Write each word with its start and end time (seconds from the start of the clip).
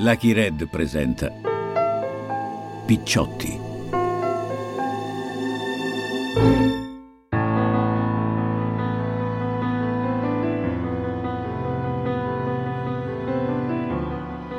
Lucky 0.00 0.32
Red 0.32 0.68
presenta 0.68 1.32
Picciotti. 2.86 3.58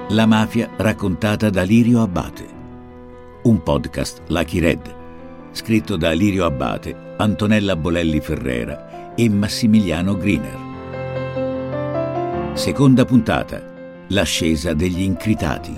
La 0.10 0.26
mafia 0.26 0.70
raccontata 0.76 1.50
da 1.50 1.62
Lirio 1.62 2.02
Abbate. 2.02 2.46
Un 3.44 3.64
podcast 3.64 4.24
Lucky 4.28 4.60
Red, 4.60 4.94
scritto 5.52 5.96
da 5.96 6.12
Lirio 6.12 6.44
Abbate, 6.44 7.14
Antonella 7.16 7.78
Bolelli 7.78 8.20
Ferrera 8.20 9.16
e 9.16 9.30
Massimiliano 9.30 10.18
Griner. 10.18 10.58
Seconda 12.56 13.06
puntata. 13.06 13.79
L'ascesa 14.12 14.74
degli 14.74 15.02
incritati. 15.02 15.72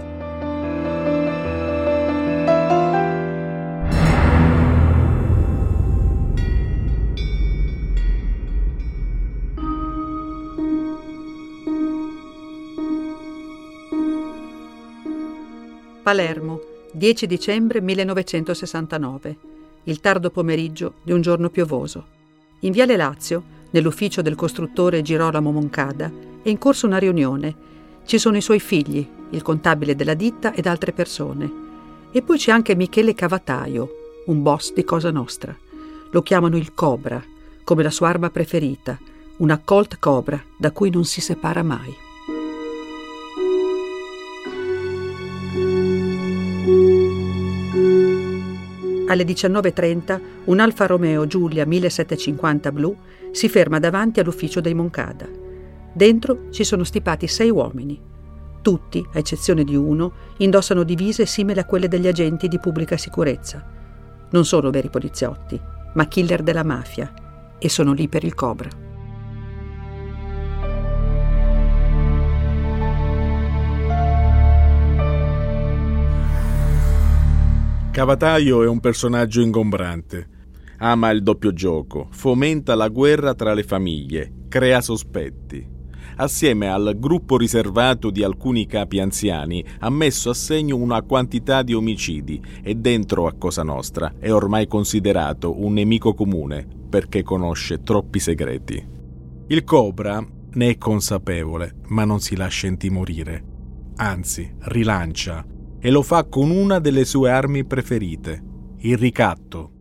Palermo, 16.02 16.62
10 16.93 17.27
dicembre 17.27 17.82
1969, 17.82 19.38
il 19.84 19.99
tardo 19.99 20.29
pomeriggio 20.29 20.93
di 21.04 21.12
un 21.12 21.20
giorno 21.20 21.49
piovoso. 21.49 22.05
In 22.62 22.71
Viale 22.71 22.95
Lazio, 22.95 23.43
nell'ufficio 23.71 24.21
del 24.21 24.35
costruttore 24.35 25.02
Girolamo 25.02 25.52
Moncada, 25.52 26.09
è 26.41 26.48
in 26.48 26.57
corso 26.57 26.85
una 26.85 26.98
riunione. 26.98 27.70
Ci 28.05 28.18
sono 28.18 28.38
i 28.38 28.41
suoi 28.41 28.60
figli, 28.60 29.08
il 29.30 29.41
contabile 29.41 29.96
della 29.96 30.14
ditta 30.14 30.54
ed 30.54 30.66
altre 30.66 30.91
persone. 30.91 31.52
E 32.12 32.22
poi 32.22 32.38
c'è 32.38 32.52
anche 32.52 32.76
Michele 32.76 33.13
Cavataio, 33.13 33.90
un 34.26 34.41
boss 34.41 34.74
di 34.74 34.84
Cosa 34.84 35.12
Nostra. 35.12 35.55
Lo 36.12 36.21
chiamano 36.21 36.58
il 36.58 36.74
Cobra, 36.74 37.24
come 37.63 37.84
la 37.84 37.90
sua 37.90 38.10
arma 38.10 38.30
preferita, 38.30 38.99
una 39.38 39.62
Colt 39.63 39.98
Cobra 39.98 40.41
da 40.58 40.71
cui 40.71 40.90
non 40.90 41.05
si 41.05 41.21
separa 41.21 41.63
mai. 41.63 41.96
Alle 49.08 49.24
19.30 49.24 50.21
un 50.46 50.60
Alfa 50.60 50.86
Romeo 50.86 51.27
Giulia 51.27 51.65
1750 51.65 52.71
blu 52.71 52.96
si 53.32 53.49
ferma 53.49 53.80
davanti 53.80 54.20
all'ufficio 54.20 54.62
dei 54.62 54.74
Moncada. 54.74 55.40
Dentro 55.93 56.49
ci 56.51 56.63
sono 56.63 56.84
stipati 56.84 57.27
sei 57.27 57.49
uomini. 57.49 57.99
Tutti, 58.61 59.05
a 59.13 59.17
eccezione 59.17 59.63
di 59.63 59.75
uno, 59.75 60.13
indossano 60.37 60.84
divise 60.84 61.25
simili 61.25 61.59
a 61.59 61.65
quelle 61.65 61.87
degli 61.87 62.07
agenti 62.07 62.47
di 62.47 62.59
pubblica 62.59 62.95
sicurezza. 62.95 63.65
Non 64.29 64.45
sono 64.45 64.69
veri 64.69 64.89
poliziotti, 64.89 65.59
ma 65.94 66.07
killer 66.07 66.44
della 66.44 66.63
mafia 66.63 67.12
e 67.57 67.69
sono 67.69 67.91
lì 67.91 68.07
per 68.07 68.23
il 68.23 68.34
Cobra. 68.34 68.69
Cavataio 77.91 78.63
è 78.63 78.67
un 78.67 78.79
personaggio 78.79 79.41
ingombrante. 79.41 80.29
Ama 80.78 81.09
il 81.09 81.22
doppio 81.22 81.51
gioco, 81.51 82.07
fomenta 82.12 82.73
la 82.73 82.88
guerra 82.88 83.34
tra 83.34 83.53
le 83.53 83.63
famiglie, 83.63 84.45
crea 84.47 84.79
sospetti. 84.79 85.71
Assieme 86.22 86.69
al 86.69 86.97
gruppo 87.00 87.36
riservato 87.36 88.12
di 88.12 88.22
alcuni 88.24 88.68
capi 88.68 89.00
anziani 89.00 89.66
ha 89.80 89.90
messo 89.90 90.30
a 90.30 90.36
segno 90.36 90.75
una 90.75 91.02
quantità 91.02 91.64
di 91.64 91.74
omicidi 91.74 92.40
e 92.62 92.75
dentro 92.75 93.25
a 93.25 93.34
Cosa 93.34 93.64
Nostra 93.64 94.14
è 94.19 94.31
ormai 94.31 94.68
considerato 94.68 95.59
un 95.59 95.74
nemico 95.74 96.14
comune 96.14 96.68
perché 96.88 97.24
conosce 97.24 97.81
troppi 97.81 98.20
segreti. 98.20 98.88
Il 99.48 99.64
Cobra 99.64 100.24
ne 100.52 100.70
è 100.70 100.78
consapevole, 100.78 101.78
ma 101.88 102.06
non 102.06 102.20
si 102.20 102.36
lascia 102.36 102.68
intimorire. 102.68 103.44
Anzi, 103.96 104.54
rilancia 104.66 105.44
e 105.80 105.90
lo 105.90 106.04
fa 106.04 106.26
con 106.26 106.52
una 106.52 106.78
delle 106.78 107.04
sue 107.04 107.31
armi 107.31 107.66
preferite, 107.66 108.44
il 108.81 108.96
ricatto. 108.96 109.72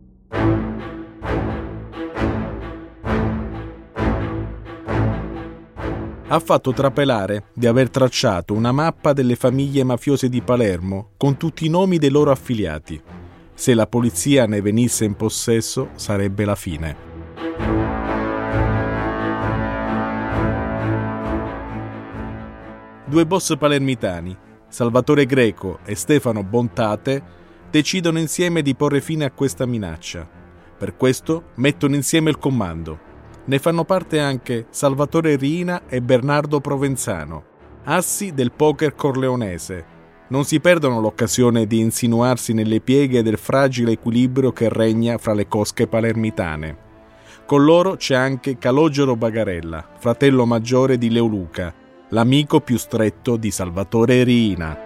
Ha 6.31 6.39
fatto 6.39 6.71
trapelare 6.71 7.47
di 7.51 7.67
aver 7.67 7.89
tracciato 7.89 8.53
una 8.53 8.71
mappa 8.71 9.11
delle 9.11 9.35
famiglie 9.35 9.83
mafiose 9.83 10.29
di 10.29 10.41
Palermo 10.41 11.09
con 11.17 11.35
tutti 11.35 11.65
i 11.65 11.69
nomi 11.69 11.97
dei 11.97 12.09
loro 12.09 12.31
affiliati. 12.31 13.01
Se 13.53 13.73
la 13.73 13.85
polizia 13.85 14.45
ne 14.45 14.61
venisse 14.61 15.03
in 15.03 15.15
possesso 15.15 15.89
sarebbe 15.95 16.45
la 16.45 16.55
fine. 16.55 16.95
Due 23.07 23.25
boss 23.25 23.57
palermitani, 23.57 24.37
Salvatore 24.69 25.25
Greco 25.25 25.79
e 25.83 25.95
Stefano 25.95 26.45
Bontate 26.45 27.21
decidono 27.69 28.19
insieme 28.19 28.61
di 28.61 28.73
porre 28.73 29.01
fine 29.01 29.25
a 29.25 29.31
questa 29.31 29.65
minaccia. 29.65 30.25
Per 30.77 30.95
questo 30.95 31.49
mettono 31.55 31.95
insieme 31.95 32.29
il 32.29 32.37
comando. 32.37 33.10
Ne 33.43 33.59
fanno 33.59 33.85
parte 33.85 34.19
anche 34.19 34.67
Salvatore 34.69 35.35
Rina 35.35 35.83
e 35.87 36.01
Bernardo 36.01 36.59
Provenzano, 36.61 37.43
assi 37.85 38.33
del 38.33 38.51
poker 38.51 38.93
corleonese. 38.93 39.85
Non 40.27 40.45
si 40.45 40.59
perdono 40.59 41.01
l'occasione 41.01 41.65
di 41.65 41.79
insinuarsi 41.79 42.53
nelle 42.53 42.79
pieghe 42.79 43.23
del 43.23 43.37
fragile 43.37 43.93
equilibrio 43.93 44.53
che 44.53 44.69
regna 44.69 45.17
fra 45.17 45.33
le 45.33 45.47
cosche 45.47 45.87
palermitane. 45.87 46.89
Con 47.45 47.65
loro 47.65 47.95
c'è 47.95 48.15
anche 48.15 48.57
Calogero 48.57 49.15
Bagarella, 49.15 49.89
fratello 49.97 50.45
maggiore 50.45 50.97
di 50.97 51.09
Leoluca, 51.09 51.73
l'amico 52.09 52.61
più 52.61 52.77
stretto 52.77 53.35
di 53.35 53.51
Salvatore 53.51 54.23
Rina. 54.23 54.77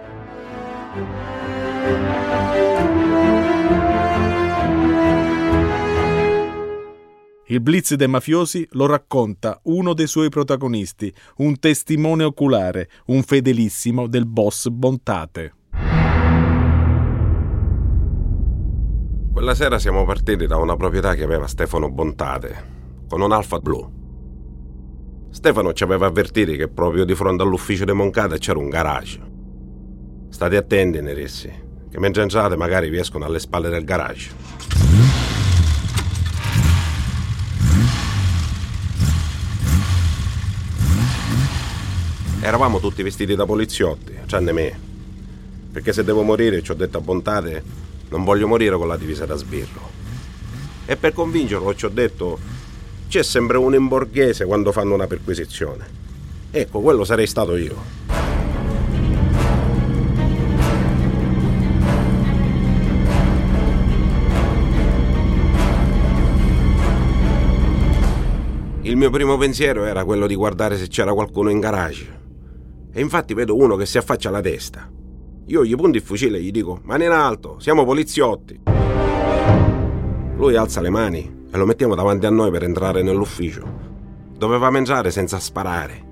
Il 7.48 7.60
blitz 7.60 7.94
dei 7.94 8.08
mafiosi 8.08 8.66
lo 8.72 8.86
racconta 8.86 9.60
uno 9.64 9.94
dei 9.94 10.08
suoi 10.08 10.28
protagonisti, 10.28 11.14
un 11.36 11.60
testimone 11.60 12.24
oculare, 12.24 12.88
un 13.06 13.22
fedelissimo 13.22 14.08
del 14.08 14.26
boss 14.26 14.66
Bontate. 14.66 15.54
Quella 19.32 19.54
sera 19.54 19.78
siamo 19.78 20.04
partiti 20.04 20.48
da 20.48 20.56
una 20.56 20.74
proprietà 20.74 21.14
che 21.14 21.22
aveva 21.22 21.46
Stefano 21.46 21.88
Bontate, 21.88 23.04
con 23.08 23.20
un 23.20 23.30
Alfa 23.30 23.60
blu. 23.60 23.92
Stefano 25.30 25.72
ci 25.72 25.84
aveva 25.84 26.06
avvertiti 26.06 26.56
che 26.56 26.66
proprio 26.66 27.04
di 27.04 27.14
fronte 27.14 27.44
all'ufficio 27.44 27.84
di 27.84 27.92
Moncada 27.92 28.38
c'era 28.38 28.58
un 28.58 28.68
garage. 28.68 29.20
State 30.30 30.56
attenti, 30.56 31.00
Nerissi, 31.00 31.52
che 31.88 32.00
mentre 32.00 32.22
entrate 32.22 32.56
magari 32.56 32.90
vi 32.90 32.98
escono 32.98 33.24
alle 33.24 33.38
spalle 33.38 33.68
del 33.68 33.84
garage. 33.84 35.15
Eravamo 42.46 42.78
tutti 42.78 43.02
vestiti 43.02 43.34
da 43.34 43.44
poliziotti, 43.44 44.12
tranne 44.24 44.52
me. 44.52 44.78
Perché 45.72 45.92
se 45.92 46.04
devo 46.04 46.22
morire, 46.22 46.62
ci 46.62 46.70
ho 46.70 46.74
detto 46.74 46.98
a 46.98 47.00
Bontate, 47.00 47.60
non 48.10 48.22
voglio 48.22 48.46
morire 48.46 48.76
con 48.76 48.86
la 48.86 48.96
divisa 48.96 49.26
da 49.26 49.34
sbirro. 49.34 49.90
E 50.86 50.96
per 50.96 51.12
convincerlo 51.12 51.74
ci 51.74 51.86
ho 51.86 51.88
detto, 51.88 52.38
c'è 53.08 53.24
sempre 53.24 53.56
uno 53.56 53.74
in 53.74 53.88
borghese 53.88 54.44
quando 54.44 54.70
fanno 54.70 54.94
una 54.94 55.08
perquisizione. 55.08 55.84
Ecco, 56.52 56.78
quello 56.82 57.02
sarei 57.02 57.26
stato 57.26 57.56
io. 57.56 57.82
Il 68.82 68.96
mio 68.96 69.10
primo 69.10 69.36
pensiero 69.36 69.84
era 69.84 70.04
quello 70.04 70.28
di 70.28 70.36
guardare 70.36 70.78
se 70.78 70.86
c'era 70.86 71.12
qualcuno 71.12 71.50
in 71.50 71.58
garage. 71.58 72.24
E 72.96 73.02
infatti 73.02 73.34
vedo 73.34 73.54
uno 73.54 73.76
che 73.76 73.84
si 73.84 73.98
affaccia 73.98 74.30
alla 74.30 74.40
testa. 74.40 74.90
Io 75.48 75.66
gli 75.66 75.74
punto 75.74 75.98
il 75.98 76.02
fucile 76.02 76.38
e 76.38 76.40
gli 76.40 76.50
dico: 76.50 76.80
Mani 76.84 77.04
in 77.04 77.10
alto, 77.10 77.58
siamo 77.58 77.84
poliziotti. 77.84 78.62
Lui 80.36 80.56
alza 80.56 80.80
le 80.80 80.88
mani 80.88 81.44
e 81.52 81.58
lo 81.58 81.66
mettiamo 81.66 81.94
davanti 81.94 82.24
a 82.24 82.30
noi 82.30 82.50
per 82.50 82.62
entrare 82.62 83.02
nell'ufficio. 83.02 83.66
Doveva 84.38 84.70
mangiare 84.70 85.10
senza 85.10 85.38
sparare. 85.38 86.04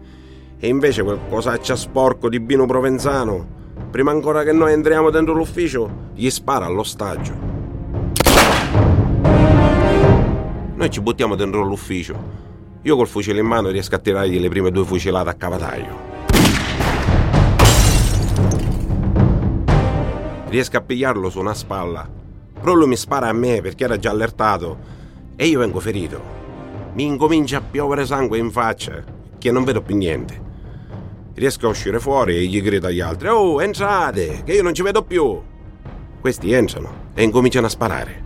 E 0.59 0.69
invece 0.69 1.03
quel 1.03 1.21
cosaccia 1.27 1.75
sporco 1.75 2.29
di 2.29 2.39
Bino 2.39 2.67
Provenzano, 2.67 3.47
prima 3.91 4.11
ancora 4.11 4.43
che 4.43 4.53
noi 4.53 4.75
entriamo 4.75 5.09
dentro 5.09 5.33
l'ufficio, 5.33 6.11
gli 6.13 6.29
spara 6.29 6.67
all'ostaggio. 6.67 7.33
Noi 10.75 10.91
ci 10.91 11.01
buttiamo 11.01 11.35
dentro 11.35 11.63
l'ufficio. 11.63 12.43
Io 12.83 12.95
col 12.95 13.09
fucile 13.09 13.41
in 13.41 13.47
mano 13.47 13.71
riesco 13.71 13.95
a 13.95 13.99
tirargli 13.99 14.39
le 14.39 14.51
prime 14.51 14.71
due 14.71 14.85
fucilate 14.85 15.31
a 15.31 15.35
cavataio. 15.35 16.14
Riesco 20.55 20.77
a 20.77 20.83
pigliarlo 20.83 21.31
su 21.31 21.41
una 21.41 21.53
spalla. 21.53 22.09
Lui 22.63 22.87
mi 22.87 22.95
spara 22.95 23.27
a 23.27 23.33
me 23.33 23.61
perché 23.61 23.83
era 23.83 23.99
già 23.99 24.11
allertato 24.11 24.79
e 25.35 25.49
io 25.49 25.59
vengo 25.59 25.81
ferito. 25.81 26.23
Mi 26.93 27.03
incomincia 27.03 27.57
a 27.57 27.61
piovere 27.61 28.07
sangue 28.07 28.39
in 28.39 28.53
faccia, 28.53 29.03
che 29.37 29.51
non 29.51 29.65
vedo 29.65 29.83
più 29.83 29.97
niente. 29.97 30.41
Riesco 31.35 31.67
a 31.67 31.71
uscire 31.71 31.99
fuori 31.99 32.37
e 32.37 32.45
gli 32.45 32.63
grido 32.63 32.87
agli 32.87 33.01
altri: 33.01 33.27
Oh, 33.29 33.61
entrate, 33.61 34.43
che 34.45 34.53
io 34.53 34.63
non 34.63 34.75
ci 34.75 34.83
vedo 34.83 35.03
più. 35.03 35.43
Questi 36.21 36.53
entrano 36.53 37.11
e 37.15 37.25
incominciano 37.25 37.67
a 37.67 37.71
sparare. 37.71 38.23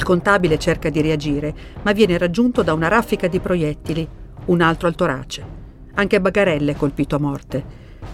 Il 0.00 0.06
contabile 0.06 0.58
cerca 0.58 0.88
di 0.88 1.02
reagire, 1.02 1.54
ma 1.82 1.92
viene 1.92 2.16
raggiunto 2.16 2.62
da 2.62 2.72
una 2.72 2.88
raffica 2.88 3.28
di 3.28 3.38
proiettili, 3.38 4.08
un 4.46 4.62
altro 4.62 4.88
al 4.88 4.94
torace. 4.94 5.44
Anche 5.92 6.22
Bagarella 6.22 6.70
è 6.70 6.74
colpito 6.74 7.16
a 7.16 7.18
morte. 7.18 7.62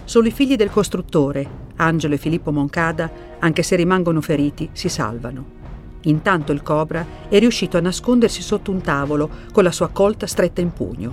Solo 0.02 0.26
i 0.26 0.32
figli 0.32 0.56
del 0.56 0.68
costruttore, 0.68 1.48
Angelo 1.76 2.14
e 2.14 2.18
Filippo 2.18 2.50
Moncada, 2.50 3.08
anche 3.38 3.62
se 3.62 3.76
rimangono 3.76 4.20
feriti, 4.20 4.68
si 4.72 4.88
salvano. 4.88 5.44
Intanto 6.02 6.50
il 6.50 6.62
Cobra 6.62 7.06
è 7.28 7.38
riuscito 7.38 7.76
a 7.76 7.80
nascondersi 7.80 8.42
sotto 8.42 8.72
un 8.72 8.80
tavolo 8.80 9.30
con 9.52 9.62
la 9.62 9.70
sua 9.70 9.86
colta 9.86 10.26
stretta 10.26 10.60
in 10.60 10.72
pugno. 10.72 11.12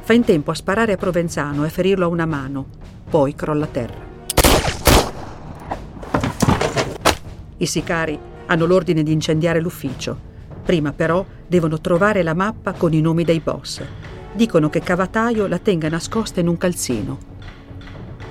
Fa 0.00 0.14
in 0.14 0.24
tempo 0.24 0.50
a 0.50 0.54
sparare 0.54 0.94
a 0.94 0.96
Provenzano 0.96 1.62
e 1.62 1.66
a 1.68 1.70
ferirlo 1.70 2.06
a 2.06 2.08
una 2.08 2.26
mano, 2.26 2.66
poi 3.08 3.36
crolla 3.36 3.66
a 3.66 3.68
terra. 3.68 4.06
I 7.58 7.66
sicari 7.66 8.18
hanno 8.48 8.66
l'ordine 8.66 9.02
di 9.02 9.12
incendiare 9.12 9.60
l'ufficio. 9.60 10.18
Prima 10.62 10.92
però 10.92 11.24
devono 11.46 11.80
trovare 11.80 12.22
la 12.22 12.34
mappa 12.34 12.72
con 12.72 12.92
i 12.92 13.00
nomi 13.00 13.24
dei 13.24 13.40
boss. 13.40 13.80
Dicono 14.32 14.68
che 14.68 14.80
Cavataio 14.80 15.46
la 15.46 15.58
tenga 15.58 15.88
nascosta 15.88 16.40
in 16.40 16.48
un 16.48 16.58
calzino. 16.58 17.18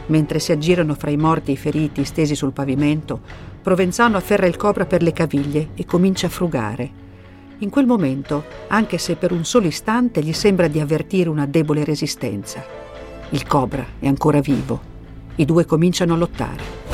Mentre 0.07 0.37
si 0.37 0.51
aggirano 0.51 0.93
fra 0.93 1.09
i 1.09 1.17
morti 1.17 1.49
e 1.49 1.53
i 1.55 1.57
feriti 1.57 2.03
stesi 2.05 2.35
sul 2.35 2.53
pavimento, 2.53 3.21
Provenzano 3.67 4.15
afferra 4.15 4.45
il 4.45 4.55
cobra 4.55 4.85
per 4.85 5.01
le 5.01 5.11
caviglie 5.11 5.71
e 5.75 5.83
comincia 5.83 6.27
a 6.27 6.29
frugare. 6.29 6.89
In 7.57 7.69
quel 7.69 7.85
momento, 7.85 8.45
anche 8.67 8.97
se 8.97 9.17
per 9.17 9.33
un 9.33 9.43
solo 9.43 9.67
istante, 9.67 10.23
gli 10.23 10.31
sembra 10.31 10.69
di 10.69 10.79
avvertire 10.79 11.27
una 11.27 11.45
debole 11.45 11.83
resistenza. 11.83 12.63
Il 13.31 13.45
cobra 13.45 13.85
è 13.99 14.07
ancora 14.07 14.39
vivo. 14.39 14.79
I 15.35 15.43
due 15.43 15.65
cominciano 15.65 16.13
a 16.13 16.15
lottare. 16.15 16.86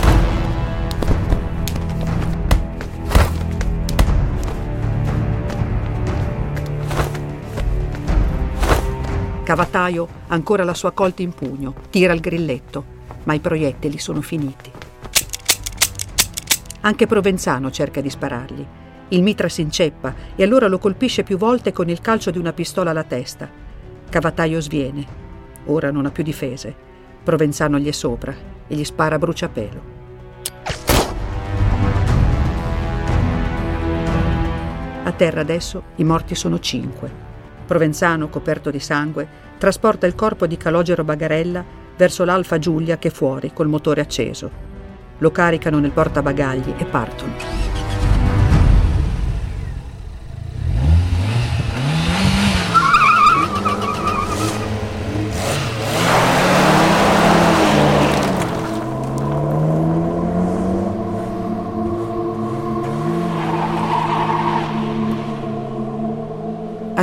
Cavataio 9.54 10.08
ancora 10.30 10.64
la 10.64 10.74
sua 10.74 10.94
colta 10.94 11.22
in 11.22 11.32
pugno, 11.32 11.76
tira 11.92 12.12
il 12.12 12.22
grilletto, 12.22 12.84
ma 13.26 13.36
i 13.36 13.40
proiettili 13.40 14.00
sono 14.00 14.20
finiti. 14.22 14.72
Anche 16.82 17.06
Provenzano 17.06 17.70
cerca 17.70 18.02
di 18.02 18.10
sparargli. 18.10 18.66
Il 19.10 19.22
mitra 19.22 19.48
si 19.50 19.62
inceppa 19.62 20.16
e 20.34 20.42
allora 20.42 20.68
lo 20.68 20.80
colpisce 20.80 21.22
più 21.22 21.38
volte 21.38 21.72
con 21.72 21.88
il 21.88 22.02
calcio 22.02 22.32
di 22.32 22.40
una 22.40 22.52
pistola 22.52 22.90
alla 22.90 23.04
testa. 23.04 23.48
Cavataio 24.10 24.60
sviene. 24.60 25.06
Ora 25.66 25.92
non 25.92 26.08
ha 26.08 26.10
più 26.10 26.24
difese. 26.24 26.76
Provenzano 27.24 27.78
gli 27.78 27.90
è 27.90 27.92
sopra 27.92 28.34
e 28.68 28.74
gli 28.74 28.84
spara 28.84 29.18
a 29.18 29.20
bruciapelo. 29.20 29.82
A 35.04 35.12
terra 35.12 35.42
adesso 35.42 35.84
i 35.98 36.04
morti 36.04 36.34
sono 36.34 36.58
cinque. 36.60 37.30
Provenzano, 37.66 38.28
coperto 38.28 38.72
di 38.72 38.80
sangue, 38.80 39.43
trasporta 39.64 40.06
il 40.06 40.14
corpo 40.14 40.46
di 40.46 40.58
Calogero 40.58 41.06
Bagarella 41.06 41.64
verso 41.96 42.26
l'Alfa 42.26 42.60
Giulia 42.60 42.98
che 42.98 43.08
è 43.08 43.12
fuori 43.12 43.54
col 43.54 43.70
motore 43.70 44.02
acceso. 44.02 44.52
Lo 45.20 45.32
caricano 45.32 45.80
nel 45.80 45.92
portabagagli 45.92 46.74
e 46.78 46.84
partono. 46.84 47.63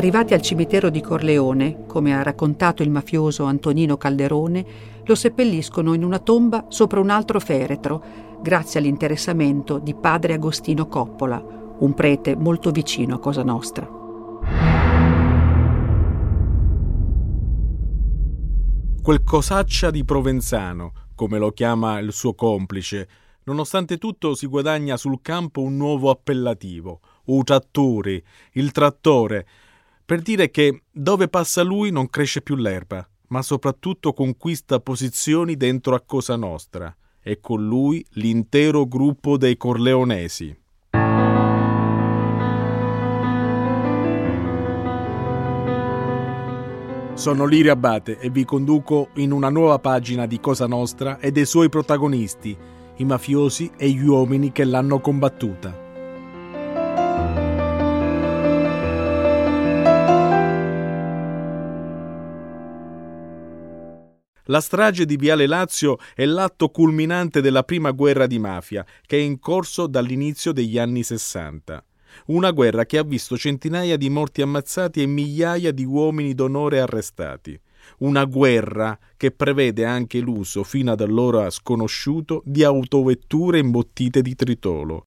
Arrivati 0.01 0.33
al 0.33 0.41
cimitero 0.41 0.89
di 0.89 1.03
Corleone, 1.03 1.85
come 1.87 2.17
ha 2.17 2.23
raccontato 2.23 2.83
il 2.83 2.89
mafioso 2.89 3.45
Antonino 3.45 3.99
Calderone, 3.99 4.65
lo 5.05 5.15
seppelliscono 5.15 5.93
in 5.93 6.05
una 6.05 6.19
tomba 6.19 6.65
sopra 6.69 7.01
un 7.01 7.11
altro 7.11 7.39
feretro, 7.39 8.03
grazie 8.41 8.81
all'interessamento 8.81 9.79
di 9.79 9.95
padre 9.95 10.33
Agostino 10.33 10.87
Coppola, 10.87 11.45
un 11.81 11.93
prete 11.93 12.35
molto 12.35 12.71
vicino 12.71 13.17
a 13.17 13.19
Cosa 13.19 13.43
Nostra. 13.43 13.87
Quel 19.03 19.23
cosaccia 19.23 19.91
di 19.91 20.03
Provenzano, 20.03 20.93
come 21.15 21.37
lo 21.37 21.51
chiama 21.51 21.99
il 21.99 22.15
suo 22.15 22.33
complice, 22.33 23.07
nonostante 23.45 23.99
tutto 23.99 24.35
si 24.35 24.47
guadagna 24.47 24.97
sul 24.97 25.19
campo 25.21 25.61
un 25.61 25.77
nuovo 25.77 26.09
appellativo, 26.09 27.01
u 27.27 27.43
trattori, 27.43 28.25
il 28.53 28.73
trattore, 28.73 29.47
per 30.11 30.23
dire 30.23 30.51
che 30.51 30.83
dove 30.91 31.29
passa 31.29 31.63
lui 31.63 31.93
non 31.93 32.11
cresce 32.11 32.43
più 32.43 32.57
l'erba, 32.57 33.09
ma 33.29 33.43
soprattutto 33.43 34.13
conquista 34.13 34.81
posizioni 34.81 35.57
dentro 35.57 35.95
a 35.95 36.03
Cosa 36.05 36.35
Nostra 36.35 36.93
e 37.23 37.39
con 37.39 37.65
lui 37.65 38.05
l'intero 38.15 38.87
gruppo 38.87 39.37
dei 39.37 39.57
Corleonesi. 39.57 40.63
Sono 47.15 47.47
Lirio 47.47 47.71
Abate 47.71 48.19
e 48.19 48.31
vi 48.31 48.45
conduco 48.45 49.11
in 49.15 49.31
una 49.31 49.49
nuova 49.49 49.79
pagina 49.79 50.27
di 50.27 50.41
Cosa 50.41 50.67
Nostra 50.67 51.21
e 51.21 51.31
dei 51.31 51.47
suoi 51.47 51.69
protagonisti, 51.69 52.59
i 52.97 53.05
mafiosi 53.05 53.71
e 53.77 53.89
gli 53.89 54.05
uomini 54.05 54.51
che 54.51 54.65
l'hanno 54.65 54.99
combattuta. 54.99 55.90
La 64.51 64.61
strage 64.61 65.07
di 65.07 65.17
Viale 65.17 65.47
Lazio 65.47 65.99
è 66.13 66.25
l'atto 66.25 66.71
culminante 66.71 67.41
della 67.41 67.63
prima 67.63 67.93
guerra 67.93 68.27
di 68.27 68.41
mafia, 68.41 68.85
che 69.07 69.17
è 69.17 69.21
in 69.21 69.39
corso 69.39 69.87
dall'inizio 69.87 70.51
degli 70.51 70.77
anni 70.77 71.05
Sessanta. 71.05 71.85
Una 72.27 72.51
guerra 72.51 72.85
che 72.85 72.99
ha 72.99 73.05
visto 73.05 73.37
centinaia 73.37 73.97
di 73.97 74.11
morti 74.11 74.43
ammazzati 74.43 75.03
e 75.03 75.07
migliaia 75.07 75.71
di 75.71 75.85
uomini 75.85 76.35
d'onore 76.35 76.81
arrestati. 76.81 77.57
Una 77.99 78.25
guerra 78.25 78.99
che 79.17 79.31
prevede 79.31 79.85
anche 79.85 80.19
l'uso, 80.19 80.65
fino 80.65 80.91
ad 80.91 81.01
allora 81.01 81.49
sconosciuto, 81.49 82.43
di 82.45 82.65
autovetture 82.65 83.61
imbottite 83.61 84.21
di 84.21 84.35
tritolo. 84.35 85.05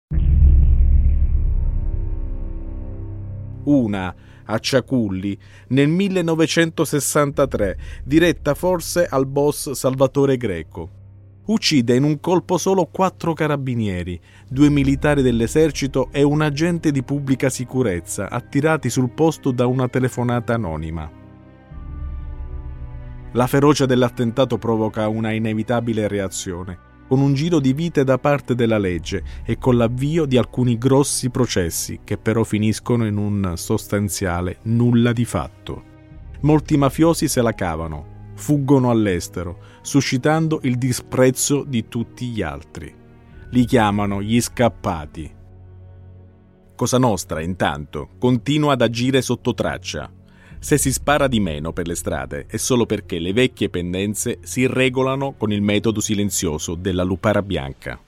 Una 3.65 4.15
a 4.45 4.59
Ciaculli 4.59 5.37
nel 5.69 5.87
1963, 5.87 7.77
diretta 8.03 8.53
forse 8.53 9.05
al 9.05 9.25
boss 9.25 9.71
Salvatore 9.71 10.37
Greco. 10.37 11.01
Uccide 11.45 11.95
in 11.95 12.03
un 12.03 12.19
colpo 12.19 12.57
solo 12.57 12.85
quattro 12.85 13.33
carabinieri, 13.33 14.19
due 14.47 14.69
militari 14.69 15.21
dell'esercito 15.21 16.07
e 16.11 16.23
un 16.23 16.41
agente 16.41 16.91
di 16.91 17.03
pubblica 17.03 17.49
sicurezza 17.49 18.29
attirati 18.29 18.89
sul 18.89 19.09
posto 19.09 19.51
da 19.51 19.65
una 19.65 19.89
telefonata 19.89 20.53
anonima. 20.53 21.11
La 23.33 23.47
ferocia 23.47 23.85
dell'attentato 23.85 24.57
provoca 24.57 25.07
una 25.07 25.31
inevitabile 25.31 26.07
reazione 26.07 26.91
con 27.13 27.21
un 27.21 27.35
giro 27.35 27.59
di 27.59 27.73
vite 27.73 28.03
da 28.03 28.17
parte 28.17 28.55
della 28.55 28.79
legge 28.79 29.23
e 29.45 29.59
con 29.59 29.77
l'avvio 29.77 30.25
di 30.25 30.35
alcuni 30.35 30.79
grossi 30.79 31.29
processi 31.29 31.99
che 32.03 32.17
però 32.17 32.43
finiscono 32.43 33.05
in 33.05 33.17
un 33.17 33.53
sostanziale 33.55 34.57
nulla 34.63 35.13
di 35.13 35.23
fatto. 35.23 35.83
Molti 36.41 36.75
mafiosi 36.75 37.27
se 37.27 37.43
la 37.43 37.53
cavano, 37.53 38.31
fuggono 38.33 38.89
all'estero, 38.89 39.59
suscitando 39.83 40.61
il 40.63 40.79
disprezzo 40.79 41.63
di 41.63 41.87
tutti 41.87 42.29
gli 42.29 42.41
altri. 42.41 42.91
Li 43.51 43.65
chiamano 43.65 44.19
gli 44.19 44.41
scappati. 44.41 45.31
Cosa 46.75 46.97
Nostra, 46.97 47.41
intanto, 47.41 48.09
continua 48.17 48.73
ad 48.73 48.81
agire 48.81 49.21
sotto 49.21 49.53
traccia, 49.53 50.11
se 50.63 50.77
si 50.77 50.93
spara 50.93 51.27
di 51.27 51.41
meno 51.41 51.73
per 51.73 51.87
le 51.87 51.93
strade 51.93 52.45
è 52.47 52.55
solo 52.55 52.85
perché 52.85 53.19
le 53.19 53.33
vecchie 53.33 53.69
pendenze 53.69 54.39
si 54.43 54.65
regolano 54.65 55.33
con 55.33 55.51
il 55.51 55.61
metodo 55.61 55.99
silenzioso 55.99 56.75
della 56.75 57.03
lupara 57.03 57.41
bianca. 57.41 57.99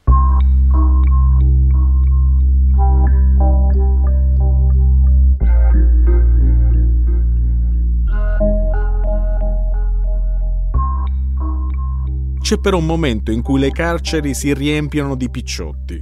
C'è 12.40 12.58
però 12.60 12.78
un 12.78 12.86
momento 12.86 13.32
in 13.32 13.42
cui 13.42 13.60
le 13.60 13.72
carceri 13.72 14.34
si 14.34 14.54
riempiono 14.54 15.16
di 15.16 15.30
picciotti, 15.30 16.02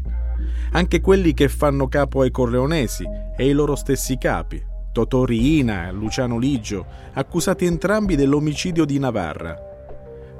anche 0.74 1.02
quelli 1.02 1.34
che 1.34 1.50
fanno 1.50 1.88
capo 1.88 2.22
ai 2.22 2.30
corleonesi 2.30 3.06
e 3.36 3.48
i 3.48 3.54
loro 3.54 3.76
stessi 3.76 4.20
capi, 4.20 4.64
Totò 4.94 5.26
e 5.26 5.92
Luciano 5.92 6.38
Ligio, 6.38 6.86
accusati 7.14 7.66
entrambi 7.66 8.16
dell'omicidio 8.16 8.86
di 8.86 9.00
Navarra. 9.00 9.58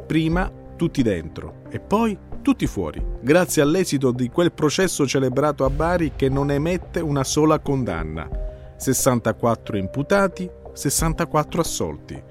Prima 0.05 0.50
tutti 0.75 1.01
dentro 1.01 1.63
e 1.72 1.79
poi 1.79 2.15
tutti 2.43 2.67
fuori, 2.67 3.03
grazie 3.19 3.63
all'esito 3.63 4.12
di 4.12 4.29
quel 4.29 4.51
processo 4.51 5.07
celebrato 5.07 5.65
a 5.65 5.72
Bari 5.72 6.12
che 6.15 6.29
non 6.29 6.51
emette 6.51 7.00
una 7.00 7.24
sola 7.24 7.57
condanna. 7.57 8.29
64 8.77 9.75
imputati, 9.75 10.48
64 10.72 11.60
assolti. 11.60 12.22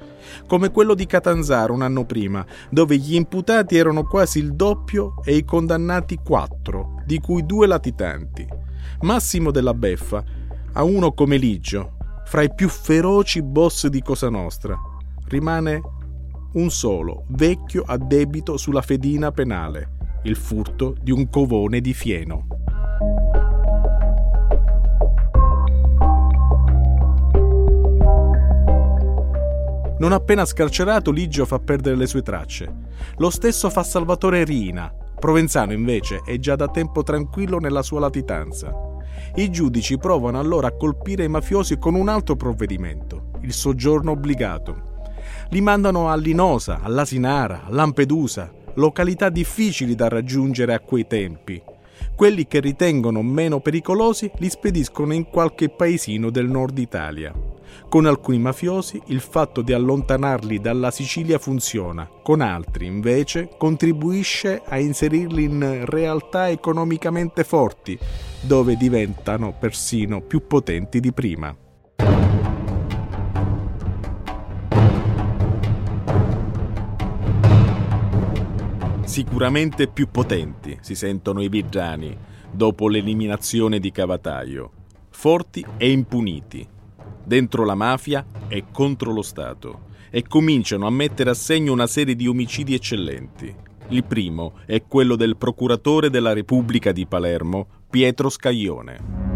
Come 0.47 0.71
quello 0.71 0.95
di 0.95 1.07
Catanzaro 1.07 1.75
un 1.75 1.83
anno 1.83 2.05
prima, 2.05 2.47
dove 2.71 2.99
gli 2.99 3.17
imputati 3.17 3.76
erano 3.76 4.05
quasi 4.05 4.38
il 4.38 4.55
doppio 4.55 5.14
e 5.25 5.35
i 5.35 5.45
condannati 5.45 6.21
4, 6.25 7.02
di 7.05 7.19
cui 7.19 7.45
due 7.45 7.67
latitanti. 7.67 8.47
Massimo 9.00 9.50
della 9.50 9.75
Beffa, 9.75 10.23
a 10.75 10.85
uno 10.85 11.12
come 11.12 11.37
Ligio, 11.37 11.97
fra 12.33 12.41
i 12.41 12.55
più 12.55 12.71
feroci 12.71 13.43
boss 13.43 13.89
di 13.89 14.01
Cosa 14.01 14.31
Nostra, 14.31 14.75
rimane 15.27 15.83
un 16.55 16.71
solo, 16.71 17.27
vecchio 17.29 17.83
a 17.85 17.99
debito 17.99 18.57
sulla 18.57 18.81
fedina 18.81 19.31
penale, 19.31 20.21
il 20.23 20.37
furto 20.37 20.97
di 20.99 21.11
un 21.11 21.29
covone 21.29 21.83
di 21.83 21.93
fieno. 21.93 22.47
Non 29.99 30.12
appena 30.12 30.47
scarcerato, 30.47 31.11
Ligio 31.11 31.45
fa 31.45 31.59
perdere 31.59 31.97
le 31.97 32.07
sue 32.07 32.23
tracce. 32.23 32.75
Lo 33.19 33.29
stesso 33.29 33.69
fa 33.69 33.83
Salvatore 33.83 34.45
Rina. 34.45 34.91
Provenzano, 35.19 35.75
invece, 35.75 36.23
è 36.25 36.39
già 36.39 36.57
da 36.57 36.69
tempo 36.69 37.03
tranquillo 37.03 37.59
nella 37.59 37.83
sua 37.83 38.01
latitanza. 38.01 38.91
I 39.35 39.51
giudici 39.51 39.97
provano 39.97 40.39
allora 40.39 40.69
a 40.69 40.77
colpire 40.77 41.25
i 41.25 41.29
mafiosi 41.29 41.79
con 41.79 41.95
un 41.95 42.09
altro 42.09 42.37
provvedimento, 42.37 43.31
il 43.41 43.55
soggiorno 43.55 44.11
obbligato. 44.11 44.91
Li 45.49 45.61
mandano 45.62 46.11
a 46.11 46.17
Linosa, 46.17 46.81
all'Asinara, 46.83 47.65
a 47.65 47.71
Lampedusa, 47.71 48.53
località 48.75 49.31
difficili 49.31 49.95
da 49.95 50.09
raggiungere 50.09 50.75
a 50.75 50.81
quei 50.81 51.07
tempi. 51.07 51.62
Quelli 52.15 52.47
che 52.47 52.61
ritengono 52.61 53.23
meno 53.23 53.61
pericolosi 53.61 54.31
li 54.37 54.51
spediscono 54.51 55.15
in 55.15 55.25
qualche 55.25 55.71
paesino 55.71 56.31
del 56.31 56.49
nord 56.49 56.77
Italia. 56.77 57.33
Con 57.92 58.06
alcuni 58.06 58.38
mafiosi 58.38 59.02
il 59.08 59.20
fatto 59.20 59.61
di 59.61 59.75
allontanarli 59.75 60.61
dalla 60.61 60.90
Sicilia 60.90 61.38
funziona, 61.38 62.08
con 62.22 62.40
altri 62.40 62.87
invece 62.87 63.50
contribuisce 63.58 64.62
a 64.64 64.78
inserirli 64.78 65.44
in 65.44 65.84
realtà 65.84 66.49
economicamente 66.49 67.44
forti, 67.44 67.99
dove 68.40 68.76
diventano 68.76 69.52
persino 69.52 70.22
più 70.22 70.46
potenti 70.46 71.00
di 71.00 71.12
prima. 71.12 71.54
Sicuramente 79.04 79.87
più 79.88 80.08
potenti 80.11 80.78
si 80.80 80.94
sentono 80.94 81.42
i 81.42 81.50
virgiani 81.50 82.16
dopo 82.50 82.88
l'eliminazione 82.88 83.78
di 83.78 83.92
Cavataio, 83.92 84.70
forti 85.11 85.62
e 85.76 85.90
impuniti, 85.90 86.66
dentro 87.25 87.64
la 87.64 87.75
mafia 87.75 88.25
e 88.49 88.64
contro 88.71 89.12
lo 89.12 89.23
Stato, 89.23 89.91
e 90.11 90.23
cominciano 90.23 90.87
a 90.87 90.91
mettere 90.91 91.31
a 91.31 91.35
segno 91.35 91.73
una 91.73 91.87
serie 91.87 92.14
di 92.14 92.26
omicidi 92.26 92.75
eccellenti. 92.75 93.55
Il 93.88 94.05
primo 94.05 94.55
è 94.64 94.83
quello 94.87 95.17
del 95.17 95.37
procuratore 95.37 96.09
della 96.09 96.33
Repubblica 96.33 96.93
di 96.93 97.07
Palermo, 97.07 97.67
Pietro 97.91 98.29
Scaglione. 98.29 99.31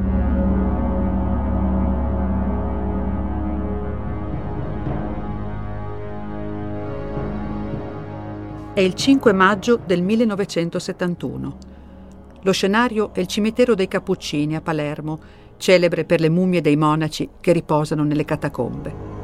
È 8.73 8.81
il 8.81 8.93
5 8.93 9.33
maggio 9.33 9.81
del 9.83 10.03
1971. 10.03 11.59
Lo 12.43 12.53
scenario 12.53 13.15
è 13.15 13.21
il 13.21 13.27
cimitero 13.27 13.75
dei 13.75 13.89
Cappuccini 13.89 14.55
a 14.55 14.61
Palermo, 14.61 15.19
celebre 15.57 16.05
per 16.05 16.21
le 16.21 16.29
mummie 16.29 16.61
dei 16.61 16.77
monaci 16.77 17.29
che 17.41 17.53
riposano 17.53 18.05
nelle 18.05 18.25
catacombe. 18.25 19.15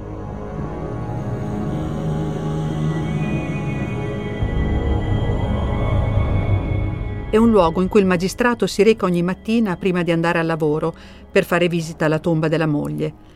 È 7.30 7.36
un 7.36 7.50
luogo 7.50 7.80
in 7.80 7.88
cui 7.88 8.00
il 8.00 8.06
magistrato 8.06 8.66
si 8.66 8.82
reca 8.82 9.06
ogni 9.06 9.22
mattina 9.22 9.76
prima 9.76 10.02
di 10.02 10.10
andare 10.10 10.38
al 10.38 10.46
lavoro 10.46 10.94
per 11.30 11.44
fare 11.44 11.68
visita 11.68 12.04
alla 12.04 12.18
tomba 12.18 12.48
della 12.48 12.66
moglie 12.66 13.32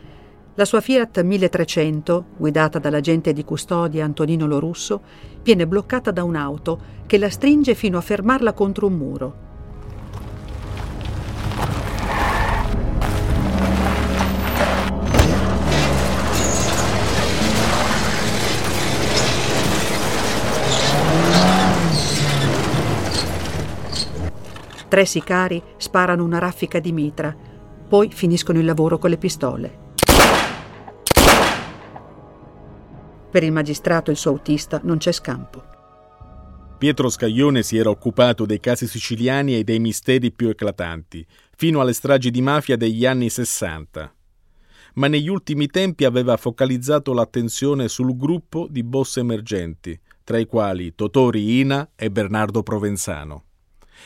la 0.57 0.65
sua 0.65 0.81
Fiat 0.81 1.21
1300, 1.21 2.25
guidata 2.35 2.79
dall'agente 2.79 3.31
di 3.31 3.43
custodia 3.43 4.03
Antonino 4.03 4.47
Lorusso, 4.47 5.01
viene 5.43 5.67
bloccata 5.67 6.09
da 6.09 6.23
un'auto 6.23 6.79
che 7.05 7.19
la 7.19 7.29
stringe 7.29 7.75
fino 7.75 7.99
a 7.99 8.01
fermarla 8.01 8.53
contro 8.53 8.87
un 8.87 8.93
muro. 8.93 9.46
Tre 24.87 25.05
sicari 25.05 25.61
sparano 25.77 26.23
una 26.23 26.39
raffica 26.39 26.79
di 26.79 26.91
mitra, 26.91 27.35
poi 27.87 28.09
finiscono 28.11 28.59
il 28.59 28.65
lavoro 28.65 28.97
con 28.97 29.09
le 29.09 29.17
pistole. 29.17 29.85
Per 33.29 33.43
il 33.43 33.51
magistrato 33.51 34.09
e 34.09 34.13
il 34.13 34.19
suo 34.19 34.31
autista 34.31 34.79
non 34.83 34.97
c'è 34.97 35.11
scampo. 35.11 35.75
Pietro 36.77 37.09
Scaglione 37.09 37.63
si 37.63 37.75
era 37.75 37.89
occupato 37.89 38.45
dei 38.45 38.59
casi 38.59 38.87
siciliani 38.87 39.57
e 39.57 39.63
dei 39.63 39.79
misteri 39.79 40.31
più 40.31 40.47
eclatanti, 40.47 41.25
fino 41.55 41.81
alle 41.81 41.93
stragi 41.93 42.31
di 42.31 42.41
mafia 42.41 42.77
degli 42.77 43.05
anni 43.05 43.29
Sessanta. 43.29 44.13
Ma 44.93 45.07
negli 45.07 45.27
ultimi 45.27 45.67
tempi 45.67 46.05
aveva 46.05 46.37
focalizzato 46.37 47.13
l'attenzione 47.13 47.87
sul 47.87 48.15
gruppo 48.15 48.67
di 48.69 48.83
boss 48.83 49.17
emergenti, 49.17 49.99
tra 50.23 50.37
i 50.37 50.45
quali 50.45 50.93
Totori 50.95 51.59
Ina 51.59 51.91
e 51.95 52.09
Bernardo 52.11 52.63
Provenzano. 52.63 53.46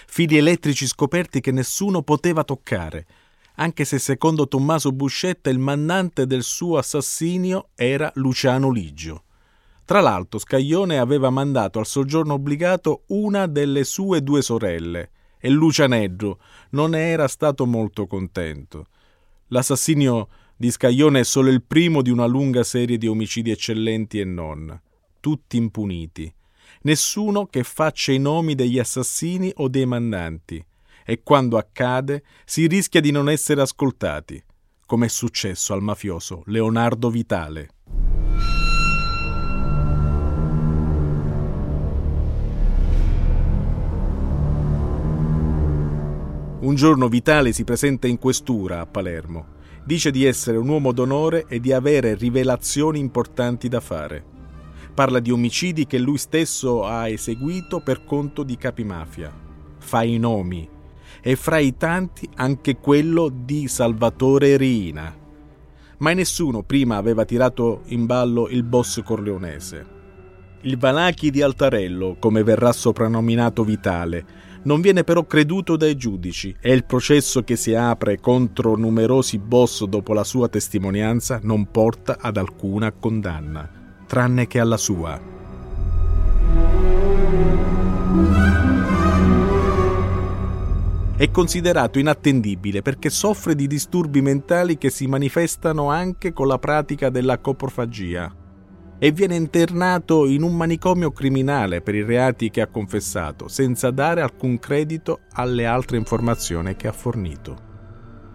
Fili 0.07 0.37
elettrici 0.37 0.87
scoperti 0.87 1.41
che 1.41 1.51
nessuno 1.51 2.01
poteva 2.01 2.43
toccare, 2.43 3.05
anche 3.55 3.85
se 3.85 3.99
secondo 3.99 4.47
Tommaso 4.47 4.91
Buscetta 4.91 5.49
il 5.49 5.59
mandante 5.59 6.25
del 6.25 6.43
suo 6.43 6.77
assassinio 6.77 7.69
era 7.75 8.11
Luciano 8.15 8.71
Ligio. 8.71 9.23
Tra 9.85 9.99
l'altro 9.99 10.39
Scaglione 10.39 10.99
aveva 10.99 11.29
mandato 11.29 11.79
al 11.79 11.85
soggiorno 11.85 12.35
obbligato 12.35 13.03
una 13.07 13.45
delle 13.47 13.83
sue 13.83 14.23
due 14.23 14.41
sorelle 14.41 15.09
e 15.37 15.49
Lucianeddo 15.49 16.39
non 16.71 16.91
ne 16.91 17.09
era 17.09 17.27
stato 17.27 17.65
molto 17.65 18.07
contento. 18.07 18.87
L'assassinio 19.47 20.29
di 20.55 20.71
Scaglione 20.71 21.21
è 21.21 21.23
solo 21.23 21.49
il 21.49 21.63
primo 21.63 22.01
di 22.01 22.09
una 22.09 22.25
lunga 22.25 22.63
serie 22.63 22.97
di 22.97 23.07
omicidi 23.07 23.51
eccellenti 23.51 24.19
e 24.19 24.23
non, 24.23 24.79
tutti 25.19 25.57
impuniti. 25.57 26.33
Nessuno 26.83 27.45
che 27.45 27.63
faccia 27.63 28.11
i 28.11 28.17
nomi 28.17 28.55
degli 28.55 28.79
assassini 28.79 29.51
o 29.57 29.67
dei 29.67 29.85
mandanti 29.85 30.63
e 31.05 31.21
quando 31.21 31.57
accade 31.57 32.23
si 32.43 32.65
rischia 32.65 32.99
di 32.99 33.11
non 33.11 33.29
essere 33.29 33.61
ascoltati, 33.61 34.43
come 34.87 35.05
è 35.05 35.09
successo 35.09 35.73
al 35.73 35.83
mafioso 35.83 36.41
Leonardo 36.47 37.11
Vitale. 37.11 37.69
Un 46.61 46.75
giorno 46.75 47.07
Vitale 47.07 47.53
si 47.53 47.63
presenta 47.63 48.07
in 48.07 48.17
questura 48.17 48.79
a 48.79 48.87
Palermo. 48.87 49.59
Dice 49.83 50.09
di 50.09 50.25
essere 50.25 50.57
un 50.57 50.67
uomo 50.67 50.91
d'onore 50.91 51.45
e 51.47 51.59
di 51.59 51.73
avere 51.73 52.15
rivelazioni 52.15 52.97
importanti 52.97 53.67
da 53.67 53.79
fare. 53.79 54.30
Parla 54.93 55.19
di 55.19 55.31
omicidi 55.31 55.85
che 55.85 55.97
lui 55.97 56.17
stesso 56.17 56.83
ha 56.83 57.07
eseguito 57.07 57.79
per 57.79 58.03
conto 58.03 58.43
di 58.43 58.57
capimafia. 58.57 59.31
Fa 59.79 60.03
i 60.03 60.17
nomi, 60.17 60.67
e 61.21 61.35
fra 61.35 61.59
i 61.59 61.77
tanti 61.77 62.27
anche 62.35 62.77
quello 62.77 63.29
di 63.33 63.67
Salvatore 63.67 64.57
Riina. 64.57 65.15
Mai 65.97 66.15
nessuno 66.15 66.63
prima 66.63 66.97
aveva 66.97 67.25
tirato 67.25 67.83
in 67.87 68.05
ballo 68.05 68.47
il 68.49 68.63
boss 68.63 69.01
corleonese. 69.03 69.99
Il 70.61 70.77
Valachi 70.77 71.29
di 71.29 71.41
Altarello, 71.41 72.17
come 72.19 72.43
verrà 72.43 72.71
soprannominato 72.71 73.63
Vitale, 73.63 74.25
non 74.63 74.81
viene 74.81 75.03
però 75.03 75.25
creduto 75.25 75.75
dai 75.75 75.95
giudici 75.95 76.55
e 76.59 76.71
il 76.71 76.85
processo 76.85 77.43
che 77.43 77.55
si 77.55 77.73
apre 77.73 78.19
contro 78.19 78.75
numerosi 78.75 79.39
boss 79.39 79.85
dopo 79.85 80.13
la 80.13 80.23
sua 80.23 80.49
testimonianza 80.49 81.39
non 81.41 81.71
porta 81.71 82.17
ad 82.19 82.37
alcuna 82.37 82.91
condanna, 82.91 83.80
tranne 84.11 84.45
che 84.45 84.59
alla 84.59 84.75
sua. 84.75 85.17
È 91.15 91.31
considerato 91.31 91.97
inattendibile 91.97 92.81
perché 92.81 93.09
soffre 93.09 93.55
di 93.55 93.67
disturbi 93.67 94.21
mentali 94.21 94.77
che 94.77 94.89
si 94.89 95.07
manifestano 95.07 95.89
anche 95.89 96.33
con 96.33 96.47
la 96.47 96.57
pratica 96.57 97.09
della 97.09 97.37
coprofagia 97.37 98.35
e 98.99 99.11
viene 99.13 99.37
internato 99.37 100.25
in 100.25 100.43
un 100.43 100.57
manicomio 100.57 101.11
criminale 101.13 101.79
per 101.79 101.95
i 101.95 102.03
reati 102.03 102.49
che 102.49 102.59
ha 102.59 102.67
confessato, 102.67 103.47
senza 103.47 103.91
dare 103.91 104.19
alcun 104.19 104.59
credito 104.59 105.21
alle 105.35 105.65
altre 105.65 105.95
informazioni 105.95 106.75
che 106.75 106.89
ha 106.89 106.91
fornito. 106.91 107.69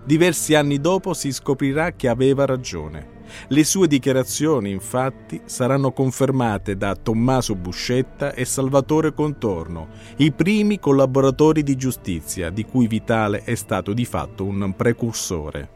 Diversi 0.06 0.54
anni 0.54 0.80
dopo 0.80 1.12
si 1.12 1.32
scoprirà 1.32 1.92
che 1.92 2.08
aveva 2.08 2.46
ragione 2.46 3.15
le 3.48 3.64
sue 3.64 3.86
dichiarazioni, 3.86 4.70
infatti, 4.70 5.40
saranno 5.44 5.92
confermate 5.92 6.76
da 6.76 6.94
Tommaso 6.94 7.54
Buscetta 7.54 8.32
e 8.32 8.44
Salvatore 8.44 9.12
Contorno, 9.12 9.88
i 10.16 10.32
primi 10.32 10.78
collaboratori 10.78 11.62
di 11.62 11.76
giustizia, 11.76 12.50
di 12.50 12.64
cui 12.64 12.86
Vitale 12.86 13.42
è 13.44 13.54
stato 13.54 13.92
di 13.92 14.04
fatto 14.04 14.44
un 14.44 14.74
precursore. 14.76 15.70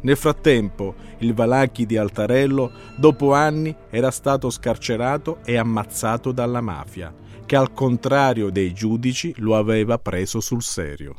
Nel 0.00 0.16
frattempo, 0.16 0.94
il 1.18 1.34
Valacchi 1.34 1.84
di 1.84 1.96
Altarello, 1.96 2.70
dopo 2.96 3.32
anni, 3.32 3.74
era 3.90 4.10
stato 4.10 4.48
scarcerato 4.48 5.38
e 5.44 5.56
ammazzato 5.56 6.30
dalla 6.30 6.60
mafia, 6.60 7.12
che 7.44 7.56
al 7.56 7.72
contrario 7.72 8.50
dei 8.50 8.72
giudici 8.72 9.34
lo 9.38 9.56
aveva 9.56 9.98
preso 9.98 10.38
sul 10.38 10.62
serio. 10.62 11.16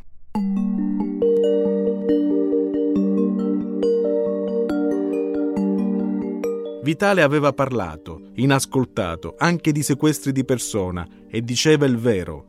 Vitale 6.81 7.24
aveva 7.24 7.51
parlato, 7.51 8.29
inascoltato, 8.36 9.36
anche 9.38 9.74
di 9.74 9.83
sequestri 9.83 10.31
di 10.31 10.45
persona 10.45 11.05
e 11.29 11.41
diceva 11.41 11.86
il 11.86 11.98
vero. 11.98 12.45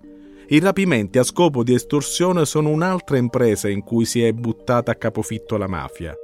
I 0.46 0.60
rapimenti 0.60 1.18
a 1.18 1.24
scopo 1.24 1.64
di 1.64 1.74
estorsione 1.74 2.44
sono 2.44 2.68
un'altra 2.68 3.16
impresa 3.16 3.68
in 3.68 3.82
cui 3.82 4.04
si 4.04 4.22
è 4.22 4.32
buttata 4.32 4.92
a 4.92 4.94
capofitto 4.94 5.56
la 5.56 5.66
mafia. 5.66 6.14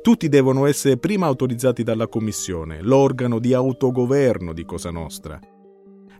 Tutti 0.00 0.30
devono 0.30 0.64
essere 0.64 0.96
prima 0.96 1.26
autorizzati 1.26 1.82
dalla 1.82 2.08
Commissione, 2.08 2.80
l'organo 2.80 3.38
di 3.38 3.52
autogoverno 3.52 4.54
di 4.54 4.64
Cosa 4.64 4.90
Nostra. 4.90 5.38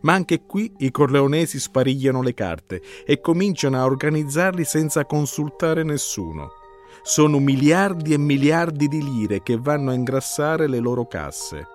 Ma 0.01 0.13
anche 0.13 0.43
qui 0.45 0.71
i 0.79 0.91
corleonesi 0.91 1.59
sparigliano 1.59 2.21
le 2.21 2.35
carte 2.35 2.79
e 3.05 3.19
cominciano 3.19 3.77
a 3.77 3.85
organizzarli 3.85 4.63
senza 4.63 5.05
consultare 5.05 5.81
nessuno 5.81 6.61
sono 7.03 7.37
miliardi 7.39 8.13
e 8.13 8.17
miliardi 8.17 8.87
di 8.87 9.03
lire 9.03 9.43
che 9.43 9.57
vanno 9.57 9.91
a 9.91 9.93
ingrassare 9.93 10.67
le 10.67 10.79
loro 10.79 11.05
casse. 11.05 11.67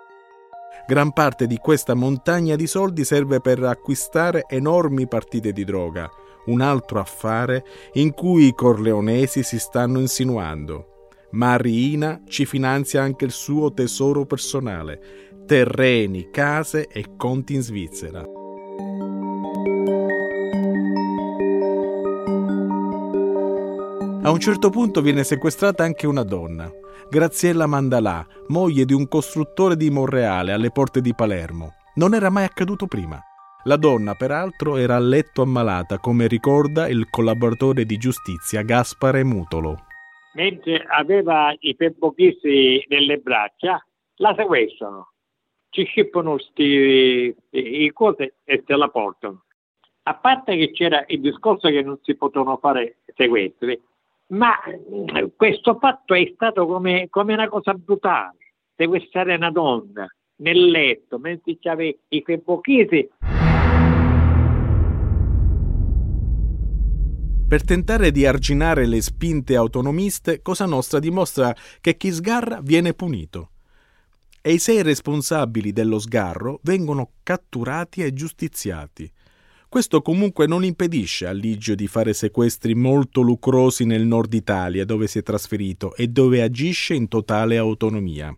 Gran 0.87 1.13
parte 1.13 1.47
di 1.47 1.59
questa 1.59 1.93
montagna 1.93 2.57
di 2.57 2.67
soldi 2.67 3.05
serve 3.05 3.41
per 3.43 3.63
acquistare 3.63 4.47
enormi 4.49 5.07
partite 5.07 5.53
di 5.53 5.65
droga, 5.65 6.09
un 6.47 6.63
altro 6.63 6.99
affare 6.99 7.63
in 7.93 8.15
cui 8.15 8.47
i 8.47 8.55
corleonesi 8.55 9.43
si 9.43 9.59
stanno 9.59 10.01
insinuando. 10.01 11.11
Ma 11.33 11.59
Riina 11.59 12.23
ci 12.27 12.47
finanzia 12.47 13.03
anche 13.03 13.27
il 13.27 13.33
suo 13.33 13.75
tesoro 13.75 14.25
personale, 14.25 14.99
terreni, 15.47 16.31
case 16.31 16.87
e 16.87 17.17
conti 17.19 17.55
in 17.55 17.61
Svizzera. 17.61 18.38
A 24.29 24.31
un 24.31 24.41
certo 24.41 24.69
punto 24.69 25.01
viene 25.01 25.25
sequestrata 25.25 25.85
anche 25.85 26.07
una 26.07 26.23
donna, 26.23 26.71
Graziella 27.09 27.67
Mandalà, 27.67 28.27
moglie 28.49 28.85
di 28.85 28.93
un 28.93 29.09
costruttore 29.09 29.75
di 29.75 29.89
Monreale 29.89 30.53
alle 30.53 30.71
porte 30.71 31.01
di 31.01 31.15
Palermo. 31.15 31.77
Non 31.95 32.13
era 32.13 32.29
mai 32.29 32.45
accaduto 32.45 32.87
prima. 32.87 33.19
La 33.65 33.77
donna, 33.77 34.13
peraltro, 34.17 34.77
era 34.77 34.97
a 34.97 34.99
letto 34.99 35.41
ammalata, 35.41 35.99
come 35.99 36.27
ricorda 36.27 36.89
il 36.89 37.09
collaboratore 37.09 37.87
di 37.87 37.97
giustizia 37.97 38.61
Gaspare 38.61 39.25
Mutolo. 39.25 39.87
Mentre 40.35 40.85
aveva 40.87 41.55
i 41.61 41.75
peppochisi 41.75 42.85
nelle 42.89 43.17
braccia, 43.17 43.83
la 44.17 44.35
sequestrano. 44.37 45.13
Ci 45.71 45.85
scippano 45.85 46.37
i 46.57 47.91
cose 47.95 48.35
e 48.45 48.63
te 48.63 48.77
la 48.77 48.89
portano. 48.89 49.45
A 50.03 50.15
parte 50.17 50.55
che 50.55 50.71
c'era 50.73 51.03
il 51.07 51.23
discorso 51.23 51.69
che 51.71 51.81
non 51.81 51.99
si 52.03 52.15
potevano 52.15 52.59
fare 52.59 52.99
sequestri, 53.15 53.81
ma 54.29 54.63
eh, 54.65 55.33
questo 55.37 55.79
fatto 55.79 56.15
è 56.15 56.31
stato 56.35 56.67
come, 56.67 57.09
come 57.09 57.35
una 57.35 57.49
cosa 57.49 57.73
brutale. 57.75 58.37
Sequestrare 58.77 59.35
una 59.35 59.51
donna 59.51 60.07
nel 60.37 60.71
letto 60.71 61.19
mentre 61.19 61.59
c'aveva 61.59 61.97
i 62.09 62.23
febbochisi. 62.25 63.09
Per 67.49 67.65
tentare 67.65 68.11
di 68.11 68.27
arginare 68.27 68.87
le 68.87 69.01
spinte 69.01 69.57
autonomiste, 69.57 70.43
Cosa 70.43 70.67
Nostra 70.67 70.99
dimostra 70.99 71.55
che 71.81 71.97
chi 71.97 72.13
sgarra 72.13 72.61
viene 72.63 72.93
punito. 72.93 73.53
E 74.43 74.53
i 74.53 74.59
sei 74.59 74.83
responsabili 74.83 75.73
dello 75.73 75.99
sgarro 75.99 76.61
vengono 76.63 77.13
catturati 77.23 78.03
e 78.03 78.13
giustiziati. 78.13 79.11
Questo 79.71 80.01
comunque 80.01 80.47
non 80.47 80.65
impedisce 80.65 81.27
a 81.27 81.33
Ligio 81.33 81.75
di 81.75 81.87
fare 81.89 82.15
sequestri 82.15 82.75
molto 82.75 83.21
lucrosi 83.21 83.85
nel 83.85 84.07
nord 84.07 84.33
Italia 84.33 84.87
dove 84.87 85.07
si 85.07 85.19
è 85.19 85.23
trasferito 85.23 85.95
e 85.95 86.09
dove 86.09 86.41
agisce 86.41 86.95
in 86.95 87.07
totale 87.07 87.59
autonomia. 87.59 88.35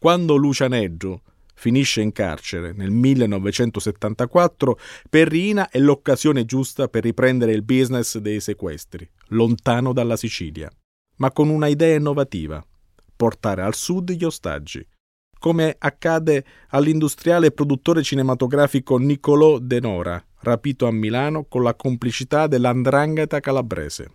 Quando 0.00 0.36
Lucianeggio 0.36 1.20
finisce 1.54 2.00
in 2.00 2.12
carcere 2.12 2.72
nel 2.72 2.90
1974, 2.90 4.78
per 5.10 5.28
Rina 5.28 5.68
è 5.68 5.78
l'occasione 5.80 6.46
giusta 6.46 6.88
per 6.88 7.02
riprendere 7.02 7.52
il 7.52 7.62
business 7.62 8.16
dei 8.16 8.40
sequestri, 8.40 9.06
lontano 9.28 9.92
dalla 9.92 10.16
Sicilia, 10.16 10.70
ma 11.16 11.30
con 11.30 11.50
una 11.50 11.66
idea 11.66 11.96
innovativa, 11.96 12.64
portare 13.14 13.60
al 13.60 13.74
sud 13.74 14.12
gli 14.12 14.24
ostaggi, 14.24 14.86
come 15.38 15.76
accade 15.78 16.44
all'industriale 16.68 17.50
produttore 17.50 18.02
cinematografico 18.02 18.96
Niccolò 18.96 19.58
Denora, 19.58 20.24
rapito 20.48 20.86
a 20.86 20.90
Milano 20.90 21.44
con 21.44 21.62
la 21.62 21.74
complicità 21.74 22.46
dell'andrangheta 22.46 23.38
calabrese. 23.38 24.10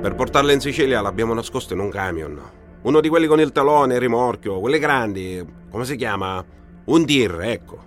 Per 0.00 0.14
portarle 0.14 0.52
in 0.52 0.60
Sicilia 0.60 1.00
l'abbiamo 1.00 1.34
nascosto 1.34 1.74
in 1.74 1.80
un 1.80 1.90
camion. 1.90 2.40
Uno 2.82 3.00
di 3.00 3.08
quelli 3.08 3.26
con 3.26 3.40
il 3.40 3.52
talone, 3.52 3.94
il 3.94 4.00
rimorchio, 4.00 4.60
quelli 4.60 4.78
grandi, 4.78 5.44
come 5.70 5.84
si 5.84 5.96
chiama? 5.96 6.44
Un 6.84 7.04
dir, 7.04 7.40
ecco. 7.42 7.84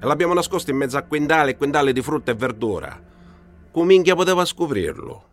E 0.00 0.06
l'abbiamo 0.06 0.34
nascosto 0.34 0.70
in 0.70 0.76
mezzo 0.76 0.96
a 0.98 1.02
quintali 1.02 1.52
e 1.52 1.56
quintali 1.56 1.92
di 1.92 2.02
frutta 2.02 2.32
e 2.32 2.34
verdura. 2.34 3.00
Come 3.70 3.86
minchia 3.86 4.14
poteva 4.14 4.44
scoprirlo? 4.44 5.24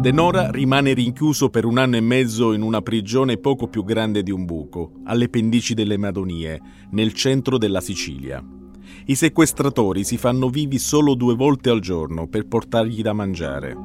Denora 0.00 0.50
rimane 0.50 0.94
rinchiuso 0.94 1.50
per 1.50 1.66
un 1.66 1.76
anno 1.76 1.96
e 1.96 2.00
mezzo 2.00 2.54
in 2.54 2.62
una 2.62 2.80
prigione 2.80 3.36
poco 3.36 3.68
più 3.68 3.84
grande 3.84 4.22
di 4.22 4.30
un 4.30 4.46
buco, 4.46 4.92
alle 5.04 5.28
pendici 5.28 5.74
delle 5.74 5.98
Madonie, 5.98 6.58
nel 6.92 7.12
centro 7.12 7.58
della 7.58 7.82
Sicilia. 7.82 8.42
I 9.04 9.14
sequestratori 9.14 10.02
si 10.04 10.16
fanno 10.16 10.48
vivi 10.48 10.78
solo 10.78 11.12
due 11.14 11.34
volte 11.34 11.68
al 11.68 11.80
giorno 11.80 12.28
per 12.28 12.46
portargli 12.46 13.02
da 13.02 13.12
mangiare. 13.12 13.76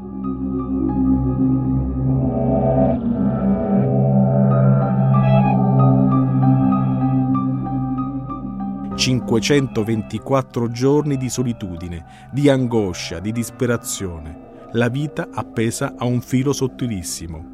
«524 8.95 10.71
giorni 10.71 11.17
di 11.17 11.27
solitudine, 11.27 12.05
di 12.31 12.47
angoscia, 12.47 13.19
di 13.19 13.33
disperazione, 13.33 14.53
la 14.75 14.89
vita 14.89 15.29
appesa 15.31 15.95
a 15.97 16.05
un 16.05 16.21
filo 16.21 16.53
sottilissimo. 16.53 17.53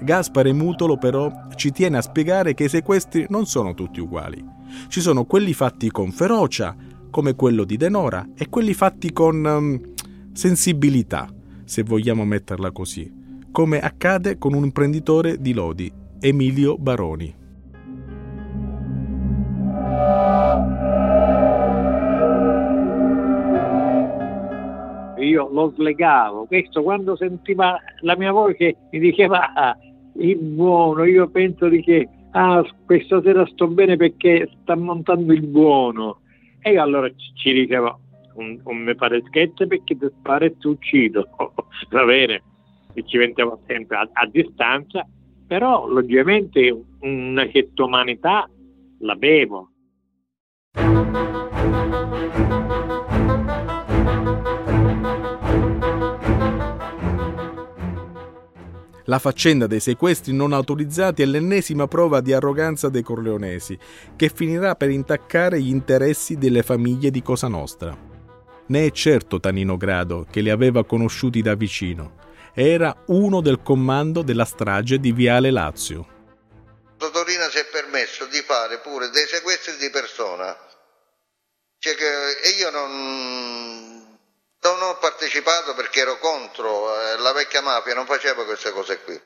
Gaspare 0.00 0.52
Mutolo 0.52 0.96
però 0.96 1.48
ci 1.56 1.72
tiene 1.72 1.96
a 1.96 2.02
spiegare 2.02 2.54
che 2.54 2.64
i 2.64 2.68
sequestri 2.68 3.26
non 3.30 3.46
sono 3.46 3.74
tutti 3.74 4.00
uguali. 4.00 4.44
Ci 4.88 5.00
sono 5.00 5.24
quelli 5.24 5.54
fatti 5.54 5.90
con 5.90 6.12
ferocia, 6.12 6.76
come 7.10 7.34
quello 7.34 7.64
di 7.64 7.76
Denora, 7.76 8.28
e 8.36 8.48
quelli 8.48 8.74
fatti 8.74 9.12
con 9.12 9.44
um, 9.44 9.80
sensibilità, 10.32 11.28
se 11.64 11.82
vogliamo 11.82 12.24
metterla 12.24 12.70
così, 12.70 13.10
come 13.50 13.80
accade 13.80 14.38
con 14.38 14.52
un 14.54 14.64
imprenditore 14.64 15.40
di 15.40 15.52
Lodi, 15.52 15.90
Emilio 16.20 16.76
Baroni. 16.76 17.34
Io 25.18 25.48
lo 25.50 25.72
slegavo. 25.74 26.46
Questo 26.46 26.82
quando 26.82 27.16
sentiva 27.16 27.78
la 28.00 28.16
mia 28.16 28.32
voce 28.32 28.76
mi 28.90 28.98
diceva 28.98 29.52
ah, 29.52 29.76
il 30.16 30.36
buono, 30.38 31.04
io 31.04 31.28
penso 31.28 31.68
di 31.68 31.82
che 31.82 32.08
ah, 32.32 32.64
questa 32.86 33.20
sera 33.22 33.46
sto 33.46 33.66
bene 33.68 33.96
perché 33.96 34.48
sta 34.62 34.76
montando 34.76 35.32
il 35.32 35.46
buono. 35.46 36.20
E 36.60 36.72
io 36.72 36.82
allora 36.82 37.10
ci 37.34 37.52
dicevo, 37.52 38.00
non 38.36 38.76
mi 38.76 38.94
fare 38.94 39.22
scherzo 39.26 39.66
perché 39.66 39.96
ti 39.96 40.06
sparo 40.18 40.50
ti 40.56 40.66
uccido, 40.66 41.28
va 41.90 42.04
bene? 42.04 42.42
e 42.98 43.04
ci 43.06 43.16
metteva 43.16 43.56
sempre 43.66 43.96
a, 43.96 44.08
a 44.12 44.26
distanza, 44.26 45.06
però 45.46 45.86
logicamente 45.86 46.84
una 47.00 47.48
certa 47.50 47.84
umanità 47.84 48.48
l'avevo. 48.98 49.70
La 59.08 59.18
faccenda 59.18 59.66
dei 59.66 59.80
sequestri 59.80 60.34
non 60.34 60.52
autorizzati 60.52 61.22
è 61.22 61.24
l'ennesima 61.24 61.88
prova 61.88 62.20
di 62.20 62.34
arroganza 62.34 62.90
dei 62.90 63.02
corleonesi, 63.02 63.78
che 64.14 64.28
finirà 64.28 64.74
per 64.74 64.90
intaccare 64.90 65.62
gli 65.62 65.70
interessi 65.70 66.36
delle 66.36 66.62
famiglie 66.62 67.10
di 67.10 67.22
Cosa 67.22 67.48
Nostra. 67.48 67.96
Ne 68.66 68.84
è 68.84 68.90
certo 68.90 69.40
Tanino 69.40 69.78
Grado, 69.78 70.26
che 70.30 70.42
li 70.42 70.50
aveva 70.50 70.84
conosciuti 70.84 71.40
da 71.40 71.54
vicino. 71.54 72.16
Era 72.52 72.94
uno 73.06 73.40
del 73.40 73.62
comando 73.62 74.20
della 74.20 74.44
strage 74.44 74.98
di 74.98 75.12
Viale 75.12 75.50
Lazio. 75.50 76.06
Torino 76.98 77.48
si 77.48 77.58
è 77.58 77.64
permesso 77.72 78.26
di 78.26 78.42
fare 78.42 78.78
pure 78.80 79.08
dei 79.08 79.24
sequestri 79.26 79.78
di 79.78 79.88
persona. 79.88 80.54
Cioè 81.78 81.94
che, 81.94 82.04
e 82.44 82.58
io 82.58 82.70
non, 82.70 83.97
non 84.60 84.82
ho 84.82 84.98
partecipato 84.98 85.74
perché 85.74 86.00
ero 86.00 86.18
contro, 86.18 87.00
eh, 87.00 87.16
la 87.18 87.32
vecchia 87.32 87.60
mafia 87.60 87.94
non 87.94 88.06
faceva 88.06 88.44
queste 88.44 88.72
cose 88.72 89.00
qui. 89.02 89.20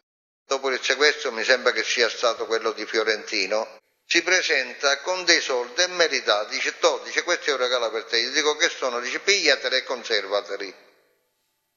Dopo 0.45 0.71
il 0.71 0.83
sequestro 0.83 1.33
mi 1.33 1.45
sembra 1.45 1.73
che 1.73 1.85
sia 1.85 2.09
stato 2.09 2.47
quello 2.47 2.73
di 2.73 2.85
Fiorentino, 2.85 3.81
si 4.05 4.23
presenta 4.23 5.01
con 5.01 5.25
dei 5.25 5.41
soldi 5.41 5.87
meritati, 5.89 6.57
dice 6.57 6.79
to, 6.79 7.01
dice 7.05 7.23
questo 7.23 7.51
è 7.51 7.53
un 7.53 7.61
regalo 7.61 7.91
per 7.91 8.05
te, 8.05 8.21
gli 8.21 8.33
dico 8.33 8.57
che 8.57 8.69
sono, 8.69 9.01
dice 9.01 9.21
pigliateli 9.21 9.77
e 9.77 9.85
conservateli. 9.85 10.75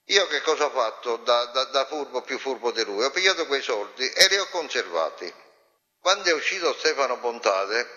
Io 0.10 0.28
che 0.28 0.42
cosa 0.42 0.66
ho 0.66 0.70
fatto 0.72 1.18
da, 1.18 1.46
da, 1.46 1.64
da 1.66 1.86
furbo 1.86 2.22
più 2.22 2.38
furbo 2.38 2.72
di 2.72 2.84
lui? 2.84 3.04
Ho 3.04 3.12
pigliato 3.12 3.48
quei 3.48 3.62
soldi 3.62 4.08
e 4.12 4.28
li 4.28 4.38
ho 4.38 4.48
conservati. 4.50 5.34
Quando 6.00 6.30
è 6.30 6.34
uscito 6.34 6.74
Stefano 6.74 7.18
Bontate, 7.18 7.88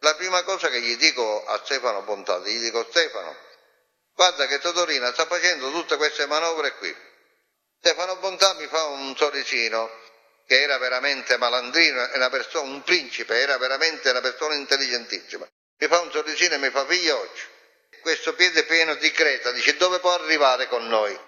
la 0.00 0.14
prima 0.14 0.42
cosa 0.44 0.68
che 0.68 0.80
gli 0.80 0.96
dico 0.96 1.44
a 1.46 1.60
Stefano 1.64 2.02
Bontate, 2.02 2.50
gli 2.50 2.60
dico 2.60 2.86
Stefano, 2.88 3.34
Guarda 4.16 4.46
che 4.46 4.58
Totorina 4.60 5.12
sta 5.12 5.26
facendo 5.26 5.70
tutte 5.70 5.96
queste 5.98 6.24
manovre 6.24 6.74
qui. 6.78 6.94
Stefano 7.78 8.16
Bontà 8.16 8.54
mi 8.54 8.66
fa 8.66 8.84
un 8.84 9.14
sorrisino, 9.14 9.90
che 10.46 10.62
era 10.62 10.78
veramente 10.78 11.36
malandrino, 11.36 12.08
persona, 12.30 12.66
un 12.66 12.82
principe, 12.82 13.38
era 13.38 13.58
veramente 13.58 14.08
una 14.08 14.22
persona 14.22 14.54
intelligentissima. 14.54 15.46
Mi 15.78 15.86
fa 15.86 16.00
un 16.00 16.10
sorrisino 16.10 16.54
e 16.54 16.58
mi 16.58 16.70
fa 16.70 16.86
figlio 16.86 17.20
oggi. 17.20 17.42
Questo 18.00 18.34
piede 18.34 18.64
pieno 18.64 18.94
di 18.94 19.10
creta, 19.10 19.50
dice 19.50 19.76
dove 19.76 19.98
può 19.98 20.14
arrivare 20.14 20.66
con 20.68 20.86
noi? 20.86 21.18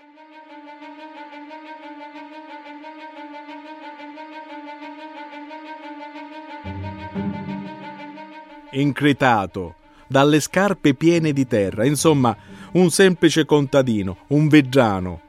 Incretato, 8.70 9.78
dalle 10.09 10.40
scarpe 10.40 10.94
piene 10.94 11.33
di 11.33 11.47
terra, 11.47 11.85
insomma 11.85 12.37
un 12.73 12.90
semplice 12.90 13.44
contadino, 13.44 14.18
un 14.29 14.49
veggiano. 14.49 15.21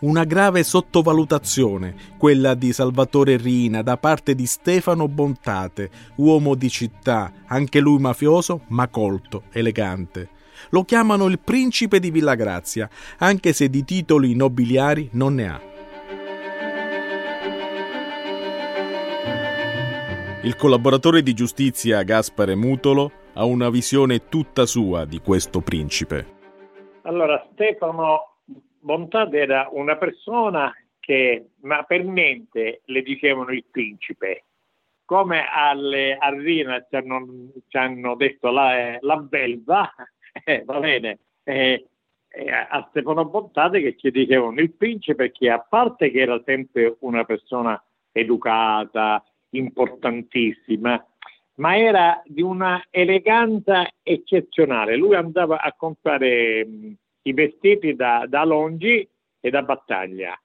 Una 0.00 0.22
grave 0.22 0.62
sottovalutazione, 0.62 1.94
quella 2.18 2.54
di 2.54 2.72
Salvatore 2.72 3.36
Rina 3.36 3.82
da 3.82 3.96
parte 3.96 4.36
di 4.36 4.46
Stefano 4.46 5.08
Bontate, 5.08 5.90
uomo 6.16 6.54
di 6.54 6.68
città, 6.70 7.32
anche 7.46 7.80
lui 7.80 7.98
mafioso, 7.98 8.60
ma 8.68 8.86
colto, 8.86 9.44
elegante. 9.50 10.28
Lo 10.70 10.84
chiamano 10.84 11.26
il 11.26 11.40
principe 11.40 11.98
di 11.98 12.12
Villagrazia, 12.12 12.88
anche 13.18 13.52
se 13.52 13.68
di 13.68 13.84
titoli 13.84 14.36
nobiliari 14.36 15.08
non 15.12 15.34
ne 15.34 15.48
ha. 15.48 15.60
Il 20.42 20.54
collaboratore 20.54 21.24
di 21.24 21.34
giustizia 21.34 22.04
Gaspare 22.04 22.54
Mutolo 22.54 23.10
ha 23.34 23.44
una 23.44 23.70
visione 23.70 24.28
tutta 24.28 24.66
sua 24.66 25.04
di 25.04 25.20
questo 25.20 25.60
principe. 25.60 26.36
Allora, 27.02 27.46
Stefano 27.52 28.36
Bontate 28.80 29.38
era 29.38 29.68
una 29.72 29.96
persona 29.96 30.72
che, 31.00 31.50
ma 31.62 31.82
per 31.84 32.04
mente 32.04 32.82
le 32.84 33.02
dicevano 33.02 33.50
il 33.52 33.64
principe. 33.70 34.44
Come 35.04 35.44
alle, 35.50 36.16
a 36.18 36.28
Rina 36.30 36.84
ci 36.88 36.96
hanno, 36.96 37.26
ci 37.66 37.76
hanno 37.76 38.14
detto 38.14 38.50
la, 38.50 38.98
la 39.00 39.16
belva, 39.16 39.90
eh, 40.44 40.62
va 40.64 40.78
bene, 40.80 41.18
eh, 41.44 41.86
eh, 42.28 42.50
a 42.50 42.86
Stefano 42.90 43.24
Bontate 43.24 43.80
che 43.80 43.96
ci 43.96 44.10
dicevano 44.10 44.60
il 44.60 44.72
principe 44.72 45.28
perché 45.28 45.50
a 45.50 45.60
parte 45.60 46.10
che 46.10 46.20
era 46.20 46.40
sempre 46.44 46.96
una 47.00 47.24
persona 47.24 47.82
educata, 48.12 49.24
importantissima, 49.50 51.02
ma 51.58 51.76
era 51.76 52.22
di 52.24 52.42
una 52.42 52.84
eleganza 52.90 53.88
eccezionale. 54.02 54.96
Lui 54.96 55.14
andava 55.14 55.60
a 55.60 55.72
comprare 55.76 56.66
mm, 56.66 56.92
i 57.22 57.32
vestiti 57.32 57.94
da, 57.94 58.24
da 58.28 58.44
Longi 58.44 59.06
e 59.40 59.50
da 59.50 59.62
Battaglia. 59.62 60.38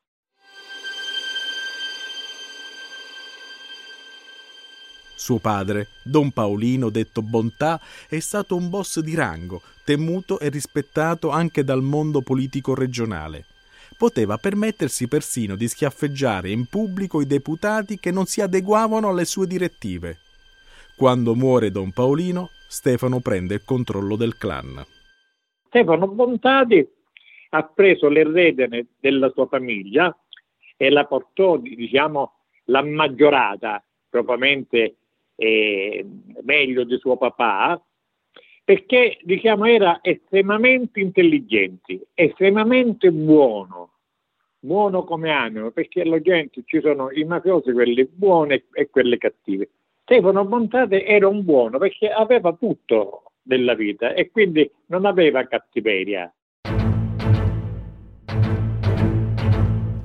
Suo 5.16 5.38
padre, 5.38 5.88
Don 6.04 6.32
Paolino, 6.32 6.90
detto 6.90 7.22
Bontà, 7.22 7.80
è 8.10 8.20
stato 8.20 8.58
un 8.58 8.70
boss 8.70 9.00
di 9.00 9.16
rango, 9.16 9.62
temuto 9.86 10.38
e 10.40 10.50
rispettato 10.50 11.30
anche 11.30 11.64
dal 11.64 11.82
mondo 11.82 12.22
politico 12.22 12.76
regionale. 12.76 13.46
Poteva 13.98 14.38
permettersi 14.38 15.08
persino 15.08 15.56
di 15.56 15.70
schiaffeggiare 15.70 16.50
in 16.50 16.66
pubblico 16.66 17.22
i 17.22 17.26
deputati 17.26 18.00
che 18.00 18.12
non 18.12 18.26
si 18.26 18.42
adeguavano 18.42 19.08
alle 19.08 19.24
sue 19.24 19.48
direttive. 19.48 20.18
Quando 20.96 21.34
muore 21.34 21.72
Don 21.72 21.92
Paolino, 21.92 22.50
Stefano 22.68 23.20
prende 23.20 23.56
il 23.56 23.64
controllo 23.66 24.16
del 24.16 24.38
clan. 24.38 24.86
Stefano 25.68 26.08
Bontati 26.08 26.88
ha 27.50 27.64
preso 27.64 28.10
le 28.10 28.24
redene 28.24 28.88
della 29.00 29.32
sua 29.32 29.48
famiglia 29.48 30.16
e 30.78 30.90
la 30.90 31.06
portò, 31.06 31.58
diciamo, 31.58 32.34
la 32.66 32.84
maggiorata, 32.84 33.84
propriamente 34.08 34.96
eh, 35.36 36.06
meglio 36.44 36.84
di 36.84 36.98
suo 36.98 37.18
papà, 37.18 37.82
perché 38.64 39.18
diciamo, 39.24 39.66
era 39.66 40.00
estremamente 40.02 41.00
intelligente, 41.00 42.08
estremamente 42.14 43.12
buono, 43.12 43.94
buono 44.60 45.04
come 45.04 45.32
animo, 45.32 45.72
perché 45.72 46.06
la 46.06 46.22
gente 46.22 46.62
ci 46.66 46.80
sono 46.82 47.10
i 47.12 47.24
mafiosi, 47.24 47.72
quelli 47.72 48.06
buoni 48.06 48.64
e 48.72 48.90
quelli 48.90 49.18
cattivi. 49.18 49.68
Stefano 50.06 50.44
Montate 50.44 51.06
era 51.06 51.30
un 51.30 51.46
buono 51.46 51.78
perché 51.78 52.10
aveva 52.10 52.52
tutto 52.54 53.32
della 53.42 53.74
vita 53.74 54.14
e 54.14 54.32
quindi 54.32 54.70
non 54.88 55.06
aveva 55.06 55.48
cattiveria. 55.48 56.32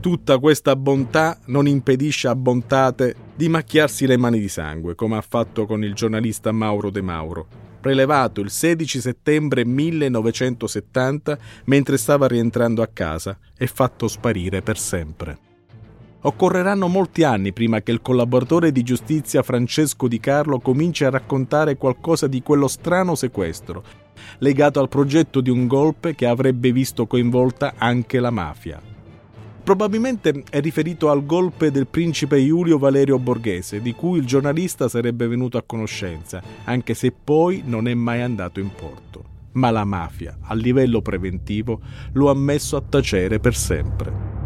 Tutta 0.00 0.38
questa 0.38 0.76
bontà 0.76 1.38
non 1.46 1.66
impedisce 1.66 2.28
a 2.28 2.36
Bontate 2.36 3.14
di 3.34 3.48
macchiarsi 3.48 4.06
le 4.06 4.16
mani 4.16 4.38
di 4.38 4.48
sangue, 4.48 4.94
come 4.94 5.16
ha 5.16 5.20
fatto 5.20 5.66
con 5.66 5.82
il 5.82 5.94
giornalista 5.94 6.52
Mauro 6.52 6.90
De 6.90 7.02
Mauro, 7.02 7.46
prelevato 7.80 8.40
il 8.40 8.50
16 8.50 9.00
settembre 9.00 9.64
1970 9.64 11.38
mentre 11.64 11.96
stava 11.96 12.28
rientrando 12.28 12.82
a 12.82 12.86
casa 12.86 13.36
e 13.58 13.66
fatto 13.66 14.06
sparire 14.06 14.62
per 14.62 14.78
sempre. 14.78 15.47
Occorreranno 16.20 16.88
molti 16.88 17.22
anni 17.22 17.52
prima 17.52 17.80
che 17.80 17.92
il 17.92 18.02
collaboratore 18.02 18.72
di 18.72 18.82
giustizia 18.82 19.44
Francesco 19.44 20.08
Di 20.08 20.18
Carlo 20.18 20.58
cominci 20.58 21.04
a 21.04 21.10
raccontare 21.10 21.76
qualcosa 21.76 22.26
di 22.26 22.42
quello 22.42 22.66
strano 22.66 23.14
sequestro, 23.14 23.84
legato 24.38 24.80
al 24.80 24.88
progetto 24.88 25.40
di 25.40 25.48
un 25.48 25.68
golpe 25.68 26.16
che 26.16 26.26
avrebbe 26.26 26.72
visto 26.72 27.06
coinvolta 27.06 27.74
anche 27.78 28.18
la 28.18 28.30
mafia. 28.30 28.82
Probabilmente 29.62 30.42
è 30.50 30.60
riferito 30.60 31.08
al 31.08 31.24
golpe 31.24 31.70
del 31.70 31.86
principe 31.86 32.44
Giulio 32.44 32.78
Valerio 32.78 33.20
Borghese, 33.20 33.80
di 33.80 33.92
cui 33.92 34.18
il 34.18 34.26
giornalista 34.26 34.88
sarebbe 34.88 35.28
venuto 35.28 35.56
a 35.56 35.62
conoscenza, 35.64 36.42
anche 36.64 36.94
se 36.94 37.12
poi 37.12 37.62
non 37.64 37.86
è 37.86 37.94
mai 37.94 38.22
andato 38.22 38.58
in 38.58 38.70
porto. 38.74 39.24
Ma 39.52 39.70
la 39.70 39.84
mafia, 39.84 40.36
a 40.40 40.54
livello 40.54 41.00
preventivo, 41.00 41.80
lo 42.14 42.28
ha 42.28 42.34
messo 42.34 42.76
a 42.76 42.82
tacere 42.82 43.38
per 43.38 43.54
sempre. 43.54 44.37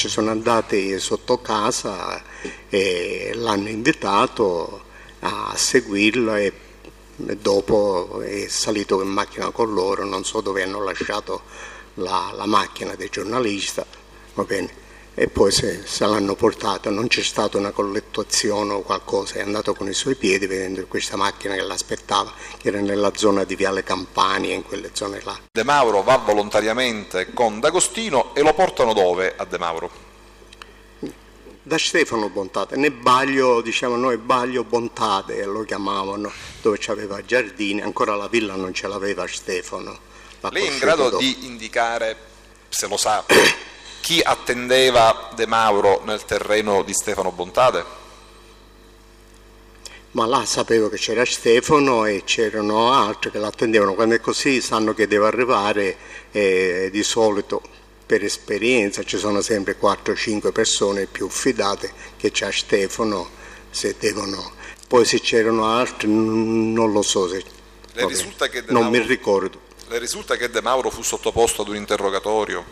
Ci 0.00 0.08
sono 0.08 0.30
andati 0.30 0.98
sotto 0.98 1.42
casa 1.42 2.22
e 2.70 3.32
l'hanno 3.34 3.68
invitato 3.68 4.84
a 5.20 5.52
seguirlo 5.54 6.36
e 6.36 6.50
dopo 7.16 8.22
è 8.22 8.48
salito 8.48 9.02
in 9.02 9.08
macchina 9.08 9.50
con 9.50 9.74
loro, 9.74 10.06
non 10.06 10.24
so 10.24 10.40
dove 10.40 10.62
hanno 10.62 10.82
lasciato 10.82 11.42
la, 11.96 12.32
la 12.34 12.46
macchina 12.46 12.94
del 12.94 13.10
giornalista, 13.10 13.84
va 14.32 14.44
bene. 14.44 14.79
E 15.20 15.28
poi 15.28 15.52
se, 15.52 15.82
se, 15.84 16.06
l'hanno 16.06 16.34
portato 16.34 16.88
non 16.88 17.06
c'è 17.06 17.20
stata 17.20 17.58
una 17.58 17.72
collettuazione 17.72 18.72
o 18.72 18.80
qualcosa, 18.80 19.34
è 19.34 19.42
andato 19.42 19.74
con 19.74 19.86
i 19.86 19.92
suoi 19.92 20.14
piedi 20.14 20.46
vedendo 20.46 20.86
questa 20.86 21.18
macchina 21.18 21.54
che 21.54 21.60
l'aspettava, 21.60 22.32
che 22.56 22.68
era 22.68 22.80
nella 22.80 23.12
zona 23.14 23.44
di 23.44 23.54
Viale 23.54 23.82
Campania, 23.82 24.54
in 24.54 24.62
quelle 24.62 24.92
zone 24.94 25.20
là. 25.22 25.38
De 25.52 25.62
Mauro 25.62 26.02
va 26.02 26.16
volontariamente 26.16 27.34
con 27.34 27.60
D'Agostino 27.60 28.34
e 28.34 28.40
lo 28.40 28.54
portano 28.54 28.94
dove 28.94 29.34
a 29.36 29.44
De 29.44 29.58
Mauro? 29.58 29.90
Da 31.64 31.76
Stefano 31.76 32.30
Bontate, 32.30 32.76
nel 32.76 32.92
Baglio, 32.92 33.60
diciamo 33.60 33.96
noi 33.96 34.16
Baglio 34.16 34.64
Bontate 34.64 35.44
lo 35.44 35.64
chiamavano, 35.64 36.32
dove 36.62 36.78
c'aveva 36.80 37.22
giardini, 37.22 37.82
ancora 37.82 38.16
la 38.16 38.28
villa 38.28 38.54
non 38.54 38.72
ce 38.72 38.88
l'aveva 38.88 39.26
Stefano. 39.26 39.98
Lei 40.48 40.66
è 40.66 40.70
in 40.70 40.78
grado 40.78 41.10
dopo. 41.10 41.18
di 41.18 41.44
indicare, 41.44 42.16
se 42.70 42.88
lo 42.88 42.96
sa, 42.96 43.22
chi 44.00 44.20
attendeva 44.20 45.30
De 45.34 45.46
Mauro 45.46 46.02
nel 46.04 46.24
terreno 46.24 46.82
di 46.82 46.92
Stefano 46.92 47.30
Bontate? 47.30 47.98
Ma 50.12 50.26
là 50.26 50.44
sapevo 50.44 50.88
che 50.88 50.96
c'era 50.96 51.24
Stefano 51.24 52.04
e 52.04 52.24
c'erano 52.24 52.92
altri 52.92 53.30
che 53.30 53.38
l'attendevano, 53.38 53.94
quando 53.94 54.16
è 54.16 54.20
così 54.20 54.60
sanno 54.60 54.92
che 54.92 55.06
deve 55.06 55.26
arrivare 55.26 55.96
e 56.32 56.88
di 56.90 57.02
solito 57.04 57.62
per 58.04 58.24
esperienza 58.24 59.04
ci 59.04 59.18
sono 59.18 59.40
sempre 59.40 59.76
4-5 59.80 60.50
persone 60.50 61.06
più 61.06 61.28
fidate 61.28 61.92
che 62.16 62.32
c'è 62.32 62.50
Stefano 62.50 63.30
se 63.70 63.94
devono. 64.00 64.54
Poi 64.88 65.04
se 65.04 65.20
c'erano 65.20 65.66
altri 65.66 66.08
non 66.08 66.90
lo 66.90 67.02
so 67.02 67.28
se... 67.28 67.44
Vabbè, 67.94 68.14
non 68.66 68.82
Mauro, 68.82 68.90
mi 68.90 69.06
ricordo. 69.06 69.60
Le 69.86 69.98
risulta 69.98 70.34
che 70.34 70.50
De 70.50 70.60
Mauro 70.60 70.90
fu 70.90 71.02
sottoposto 71.02 71.62
ad 71.62 71.68
un 71.68 71.76
interrogatorio? 71.76 72.64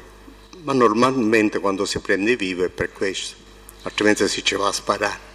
Ma 0.63 0.73
normalmente 0.73 1.59
quando 1.59 1.85
si 1.85 2.01
prende 2.01 2.37
vivo 2.37 2.65
è 2.65 2.71
per 2.71 2.93
questo, 2.93 3.37
altrimenti 3.83 4.27
si 4.29 4.45
ci 4.45 4.57
va 4.57 4.69
a 4.69 4.73
sparare. 4.73 5.27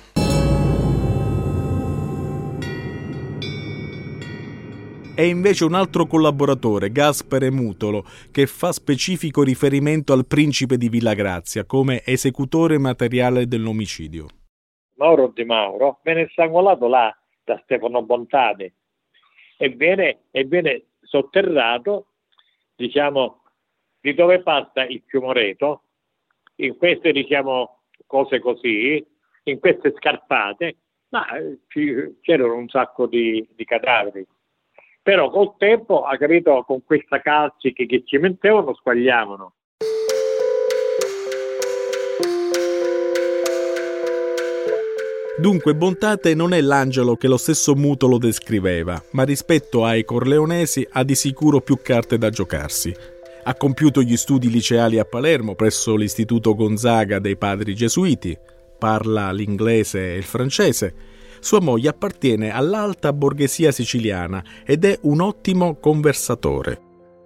È 5.15 5.21
invece 5.21 5.63
un 5.63 5.75
altro 5.75 6.07
collaboratore, 6.07 6.91
Gaspere 6.91 7.51
Mutolo, 7.51 8.03
che 8.31 8.47
fa 8.47 8.71
specifico 8.71 9.43
riferimento 9.43 10.11
al 10.11 10.25
principe 10.25 10.75
di 10.75 10.89
Villagrazia 10.89 11.65
come 11.65 12.01
esecutore 12.03 12.79
materiale 12.79 13.47
dell'omicidio. 13.47 14.25
Mauro 14.95 15.31
Di 15.35 15.43
Mauro 15.43 15.99
venne 16.03 16.29
strangolato 16.31 16.87
là 16.87 17.15
da 17.43 17.59
Stefano 17.63 18.01
Bontate 18.01 18.73
e 19.57 19.69
viene, 19.69 20.23
e 20.31 20.45
viene 20.45 20.85
sotterrato, 21.01 22.07
diciamo, 22.75 23.42
di 24.03 24.13
dove 24.13 24.41
passa 24.41 24.83
il 24.83 25.01
Fiumoreto, 25.05 25.83
in 26.55 26.75
queste 26.75 27.13
diciamo 27.13 27.83
cose 28.05 28.39
così, 28.39 29.03
in 29.43 29.59
queste 29.59 29.93
scarpate, 29.95 30.75
ma 31.09 31.25
eh, 31.37 31.57
c'erano 32.19 32.55
un 32.55 32.67
sacco 32.67 33.07
di, 33.07 33.47
di 33.55 33.63
cadaveri. 33.63 34.27
Però 35.01 35.29
col 35.29 35.55
tempo, 35.57 36.03
ha 36.03 36.17
capito, 36.17 36.63
con 36.63 36.83
questa 36.83 37.21
calcica 37.21 37.85
che 37.85 38.03
ci 38.05 38.17
mettevano, 38.17 38.75
squagliavano. 38.75 39.53
Dunque 45.37 45.75
Bontate 45.75 46.35
non 46.35 46.53
è 46.53 46.59
l'angelo 46.59 47.15
che 47.15 47.29
lo 47.29 47.37
stesso 47.37 47.73
Muto 47.73 48.07
lo 48.07 48.17
descriveva, 48.17 49.01
ma 49.11 49.23
rispetto 49.23 49.85
ai 49.85 50.03
corleonesi 50.03 50.85
ha 50.91 51.03
di 51.03 51.15
sicuro 51.15 51.61
più 51.61 51.77
carte 51.81 52.17
da 52.17 52.29
giocarsi. 52.29 53.12
Ha 53.45 53.55
compiuto 53.55 54.01
gli 54.01 54.15
studi 54.15 54.49
liceali 54.49 54.99
a 54.99 55.03
Palermo 55.03 55.53
presso 55.53 55.97
l'Istituto 55.97 56.55
Gonzaga 56.55 57.19
dei 57.19 57.35
Padri 57.35 57.75
Gesuiti, 57.75 58.37
parla 58.79 59.33
l'inglese 59.33 60.13
e 60.13 60.17
il 60.17 60.23
francese. 60.23 60.95
Sua 61.41 61.59
moglie 61.59 61.89
appartiene 61.89 62.51
all'alta 62.51 63.11
borghesia 63.11 63.71
siciliana 63.71 64.41
ed 64.65 64.85
è 64.85 64.97
un 65.01 65.19
ottimo 65.19 65.75
conversatore. 65.75 66.79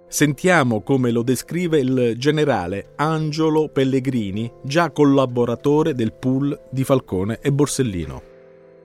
Sentiamo 0.08 0.80
come 0.80 1.12
lo 1.12 1.22
descrive 1.22 1.78
il 1.78 2.14
generale 2.16 2.94
Angelo 2.96 3.68
Pellegrini, 3.68 4.50
già 4.62 4.90
collaboratore 4.90 5.94
del 5.94 6.12
pool 6.12 6.58
di 6.68 6.82
Falcone 6.82 7.38
e 7.40 7.52
Borsellino. 7.52 8.22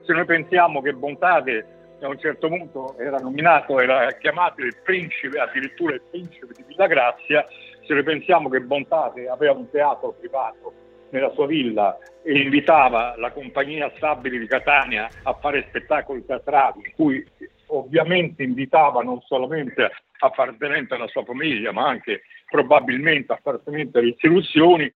Se 0.02 0.12
noi 0.12 0.24
pensiamo 0.24 0.80
che 0.82 0.92
Bontate 0.92 1.66
a 2.00 2.08
un 2.08 2.18
certo 2.18 2.48
punto 2.48 2.96
era 2.98 3.18
nominato, 3.18 3.80
era 3.80 4.12
chiamato 4.12 4.60
il 4.62 4.76
principe, 4.82 5.38
addirittura 5.38 5.94
il 5.94 6.02
principe 6.10 6.52
di 6.54 6.64
Villa 6.66 6.86
Grazia, 6.86 7.46
se 7.86 8.02
pensiamo 8.02 8.48
che 8.48 8.60
Bontate 8.60 9.28
aveva 9.28 9.52
un 9.52 9.70
teatro 9.70 10.14
privato 10.18 10.72
nella 11.10 11.30
sua 11.30 11.46
villa 11.46 11.96
e 12.22 12.40
invitava 12.40 13.14
la 13.16 13.30
compagnia 13.30 13.92
stabile 13.96 14.38
di 14.38 14.46
Catania 14.46 15.08
a 15.22 15.34
fare 15.34 15.66
spettacoli 15.68 16.24
teatrali, 16.24 16.80
in 16.84 16.92
cui 16.94 17.24
ovviamente 17.66 18.42
invitava 18.42 19.02
non 19.02 19.20
solamente 19.22 19.90
appartenenti 20.18 20.94
alla 20.94 21.08
sua 21.08 21.24
famiglia, 21.24 21.72
ma 21.72 21.86
anche 21.86 22.22
probabilmente 22.50 23.32
appartenenti 23.32 23.98
alle 23.98 24.08
istituzioni. 24.08 24.92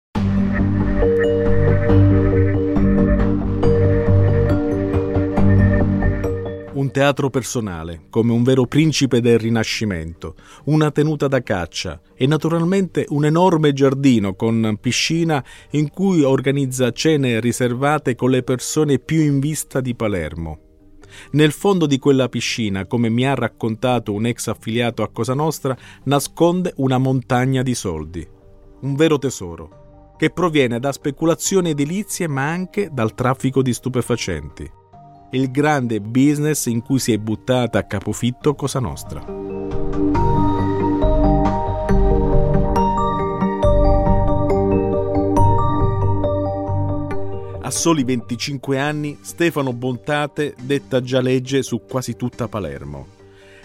Un 6.77 6.91
teatro 6.91 7.31
personale, 7.31 8.03
come 8.11 8.33
un 8.33 8.43
vero 8.43 8.67
principe 8.67 9.21
del 9.21 9.39
Rinascimento, 9.39 10.35
una 10.65 10.91
tenuta 10.91 11.27
da 11.27 11.43
caccia 11.43 12.01
e 12.15 12.27
naturalmente 12.27 13.07
un 13.09 13.25
enorme 13.25 13.73
giardino 13.73 14.35
con 14.35 14.77
piscina 14.81 15.43
in 15.71 15.91
cui 15.91 16.23
organizza 16.23 16.93
cene 16.93 17.41
riservate 17.41 18.15
con 18.15 18.31
le 18.31 18.43
persone 18.43 18.99
più 18.99 19.21
in 19.21 19.41
vista 19.41 19.81
di 19.81 19.95
Palermo. 19.95 20.61
Nel 21.31 21.53
fondo 21.53 21.87
di 21.87 21.99
quella 21.99 22.29
piscina, 22.29 22.85
come 22.85 23.09
mi 23.09 23.27
ha 23.27 23.35
raccontato 23.35 24.13
un 24.13 24.27
ex 24.27 24.49
affiliato 24.49 25.03
a 25.03 25.09
Cosa 25.09 25.33
Nostra, 25.33 25.75
nasconde 26.05 26.75
una 26.77 26.99
montagna 26.99 27.63
di 27.63 27.75
soldi, 27.75 28.27
un 28.81 28.95
vero 28.97 29.19
tesoro, 29.19 30.15
che 30.19 30.29
proviene 30.29 30.79
da 30.79 30.93
speculazioni 30.93 31.71
edilizie 31.71 32.29
ma 32.29 32.51
anche 32.51 32.91
dal 32.93 33.15
traffico 33.15 33.63
di 33.63 33.73
stupefacenti 33.73 34.85
il 35.37 35.51
grande 35.51 36.01
business 36.01 36.65
in 36.65 36.81
cui 36.81 36.99
si 36.99 37.13
è 37.13 37.19
buttata 37.19 37.79
a 37.79 37.83
capofitto 37.83 38.55
Cosa 38.55 38.81
Nostra. 38.81 39.23
A 47.61 47.71
soli 47.71 48.03
25 48.03 48.79
anni 48.79 49.19
Stefano 49.21 49.75
Bontate 49.75 50.55
detta 50.59 51.03
già 51.03 51.21
legge 51.21 51.63
su 51.63 51.83
quasi 51.87 52.17
tutta 52.17 52.49
Palermo. 52.49 53.07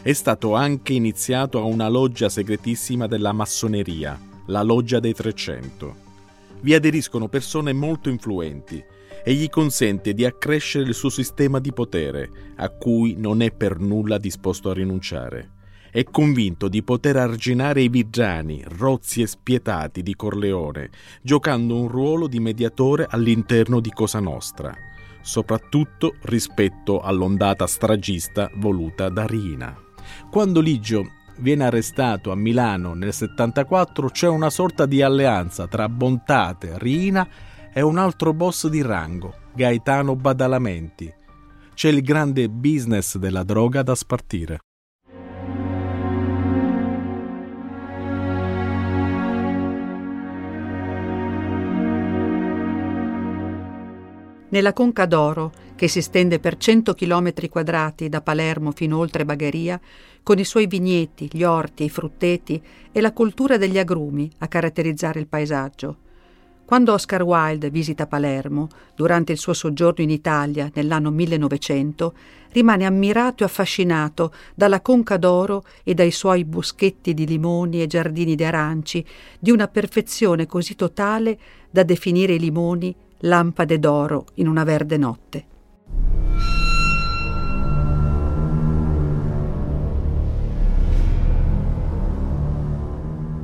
È 0.02 0.12
stato 0.12 0.56
anche 0.56 0.92
iniziato 0.92 1.58
a 1.58 1.64
una 1.64 1.88
loggia 1.88 2.28
segretissima 2.28 3.08
della 3.08 3.32
massoneria, 3.32 4.20
la 4.48 4.62
Loggia 4.62 5.00
dei 5.00 5.14
300. 5.14 5.96
Vi 6.60 6.74
aderiscono 6.74 7.30
persone 7.30 7.72
molto 7.72 8.10
influenti, 8.10 8.84
e 9.24 9.34
gli 9.34 9.50
consente 9.50 10.14
di 10.14 10.26
accrescere 10.26 10.86
il 10.86 10.94
suo 10.94 11.10
sistema 11.10 11.60
di 11.60 11.74
potere, 11.74 12.30
a 12.58 12.70
cui 12.70 13.16
non 13.18 13.42
è 13.42 13.52
per 13.52 13.80
nulla 13.80 14.18
disposto 14.18 14.70
a 14.70 14.74
rinunciare. 14.74 15.60
È 15.92 16.04
convinto 16.06 16.70
di 16.70 16.84
poter 16.84 17.18
arginare 17.18 17.82
i 17.82 17.90
vigiani, 17.90 18.64
rozzi 18.66 19.22
e 19.22 19.28
spietati 19.28 20.02
di 20.02 20.16
Corleone, 20.16 20.90
giocando 21.22 21.76
un 21.76 21.90
ruolo 21.90 22.28
di 22.28 22.40
mediatore 22.40 23.06
all'interno 23.10 23.82
di 23.82 23.92
Cosa 23.92 24.22
Nostra, 24.22 24.74
soprattutto 25.22 26.16
rispetto 26.22 27.02
all'ondata 27.02 27.68
stragista 27.68 28.50
voluta 28.56 29.10
da 29.10 29.26
Rina. 29.26 29.76
Quando 30.30 30.62
Ligio 30.62 31.06
viene 31.40 31.66
arrestato 31.66 32.32
a 32.32 32.36
Milano 32.36 32.94
nel 32.94 33.14
74 33.14 34.10
c'è 34.10 34.30
una 34.30 34.50
sorta 34.50 34.86
di 34.86 35.02
alleanza 35.02 35.68
tra 35.68 35.90
Bontate, 35.90 36.74
Rina 36.78 37.28
è 37.74 37.80
un 37.80 37.98
altro 37.98 38.34
boss 38.34 38.68
di 38.68 38.82
rango, 38.82 39.34
Gaetano 39.54 40.18
Badalamenti. 40.18 41.10
C'è 41.74 41.88
il 41.88 42.02
grande 42.02 42.50
business 42.50 43.16
della 43.16 43.44
droga 43.44 43.82
da 43.82 43.96
spartire. 43.96 44.60
Nella 54.50 54.74
Conca 54.74 55.06
d'Oro, 55.06 55.54
che 55.78 55.88
si 55.88 56.02
stende 56.02 56.42
per 56.42 56.58
100 56.58 56.94
km 56.94 57.48
quadrati 57.48 58.10
da 58.10 58.20
Palermo 58.20 58.72
fino 58.72 58.98
oltre 58.98 59.24
Bagheria, 59.24 59.80
con 60.24 60.38
i 60.40 60.44
suoi 60.44 60.68
vigneti, 60.68 61.30
gli 61.32 61.44
orti, 61.44 61.86
i 61.86 61.90
frutteti 61.90 62.62
e 62.92 63.00
la 63.00 63.14
coltura 63.14 63.56
degli 63.56 63.80
agrumi 63.80 64.30
a 64.40 64.50
caratterizzare 64.50 65.22
il 65.22 65.28
paesaggio, 65.28 66.10
Quando 66.72 66.94
Oscar 66.94 67.24
Wilde 67.24 67.70
visita 67.70 68.08
Palermo, 68.08 68.70
durante 68.96 69.34
il 69.34 69.38
suo 69.38 69.52
soggiorno 69.52 70.06
in 70.06 70.10
Italia 70.10 70.72
nell'anno 70.74 71.12
1900, 71.12 72.14
rimane 72.54 72.86
ammirato 72.86 73.44
e 73.44 73.48
affascinato 73.48 74.32
dalla 74.56 74.80
conca 74.80 75.18
d'oro 75.18 75.66
e 75.84 75.94
dai 75.94 76.12
suoi 76.12 76.46
boschetti 76.46 77.14
di 77.14 77.28
limoni 77.28 77.82
e 77.82 77.88
giardini 77.88 78.36
di 78.36 78.46
aranci, 78.46 79.06
di 79.38 79.52
una 79.52 79.68
perfezione 79.68 80.46
così 80.46 80.76
totale 80.78 81.38
da 81.70 81.84
definire 81.84 82.36
i 82.36 82.40
limoni 82.40 82.96
lampade 83.18 83.78
d'oro 83.78 84.28
in 84.36 84.48
una 84.48 84.64
verde 84.64 84.96
notte. 84.96 85.46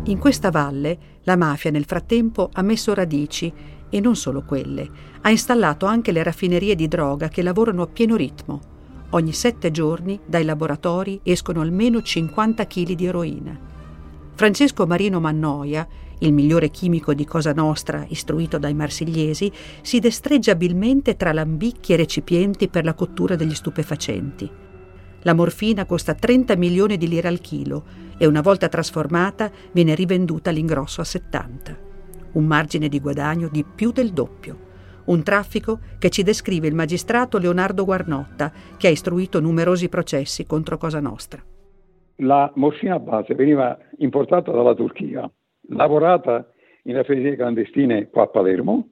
In 0.06 0.18
questa 0.20 0.50
valle 0.50 1.17
la 1.28 1.36
mafia 1.36 1.72
nel 1.72 1.84
frattempo 1.84 2.50
ha 2.54 2.62
messo 2.62 2.94
radici 2.94 3.52
e 3.90 4.00
non 4.00 4.16
solo 4.16 4.44
quelle, 4.44 4.90
ha 5.22 5.30
installato 5.30 5.86
anche 5.86 6.14
le 6.14 6.24
raffinerie 6.24 6.74
di 6.74 6.88
droga 6.88 7.28
che 7.28 7.42
lavorano 7.42 7.82
a 7.82 7.88
pieno 7.88 8.16
ritmo. 8.16 8.62
Ogni 9.10 9.34
sette 9.34 9.70
giorni 9.72 10.18
dai 10.26 10.46
laboratori 10.46 11.20
escono 11.24 11.60
almeno 11.60 12.02
50 12.02 12.66
kg 12.66 12.92
di 12.94 13.06
eroina. 13.06 13.60
Francesco 14.36 14.88
Marino 14.88 15.20
Mannoia, 15.20 15.86
il 16.20 16.32
migliore 16.32 16.70
chimico 16.70 17.14
di 17.14 17.26
Cosa 17.26 17.52
Nostra 17.52 18.06
istruito 18.08 18.58
dai 18.58 18.74
marsigliesi, 18.74 19.52
si 19.82 20.00
destreggia 20.00 20.54
abilmente 20.54 21.18
tra 21.18 21.34
lambicchi 21.34 21.92
e 21.92 21.98
recipienti 21.98 22.70
per 22.70 22.86
la 22.86 22.94
cottura 22.94 23.36
degli 23.36 23.54
stupefacenti. 23.54 24.67
La 25.24 25.34
morfina 25.34 25.86
costa 25.86 26.14
30 26.14 26.56
milioni 26.56 26.98
di 26.98 27.08
lire 27.08 27.28
al 27.28 27.42
chilo 27.42 27.84
e 28.18 28.26
una 28.26 28.42
volta 28.42 28.70
trasformata 28.70 29.52
viene 29.72 29.96
rivenduta 29.96 30.50
all'ingrosso 30.50 31.02
a 31.02 31.04
70. 31.04 31.78
Un 32.34 32.46
margine 32.46 32.88
di 32.88 33.00
guadagno 33.00 33.50
di 33.52 33.64
più 33.64 33.92
del 33.92 34.12
doppio. 34.12 34.66
Un 35.06 35.24
traffico 35.24 35.80
che 36.00 36.10
ci 36.10 36.22
descrive 36.22 36.68
il 36.68 36.76
magistrato 36.76 37.38
Leonardo 37.38 37.86
Guarnotta, 37.86 38.52
che 38.78 38.88
ha 38.88 38.92
istruito 38.92 39.40
numerosi 39.40 39.90
processi 39.90 40.46
contro 40.46 40.78
Cosa 40.78 41.00
Nostra. 41.00 41.42
La 42.18 42.52
morfina 42.56 43.00
base 43.00 43.34
veniva 43.34 43.78
importata 44.00 44.52
dalla 44.52 44.74
Turchia, 44.76 45.30
lavorata 45.70 46.52
in 46.84 46.96
raffinerie 46.96 47.36
clandestine 47.36 48.10
qua 48.10 48.24
a 48.24 48.28
Palermo, 48.28 48.90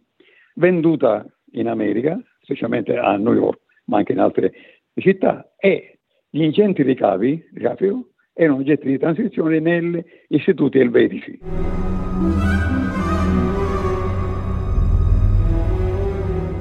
venduta 0.56 1.26
in 1.52 1.68
America, 1.68 2.20
specialmente 2.42 2.98
a 2.98 3.16
New 3.18 3.34
York, 3.34 3.60
ma 3.86 3.98
anche 3.98 4.12
in 4.14 4.20
altre 4.20 4.52
città, 4.96 5.54
e 5.58 5.95
gli 6.36 6.44
ingenti 6.44 6.84
ricavi, 6.84 7.48
ricavi 7.54 8.06
erano 8.34 8.58
oggetti 8.58 8.88
di 8.88 9.00
trascrizione 9.00 9.62
negli 9.62 10.04
istituti 10.28 10.80
elvetici. 10.80 11.40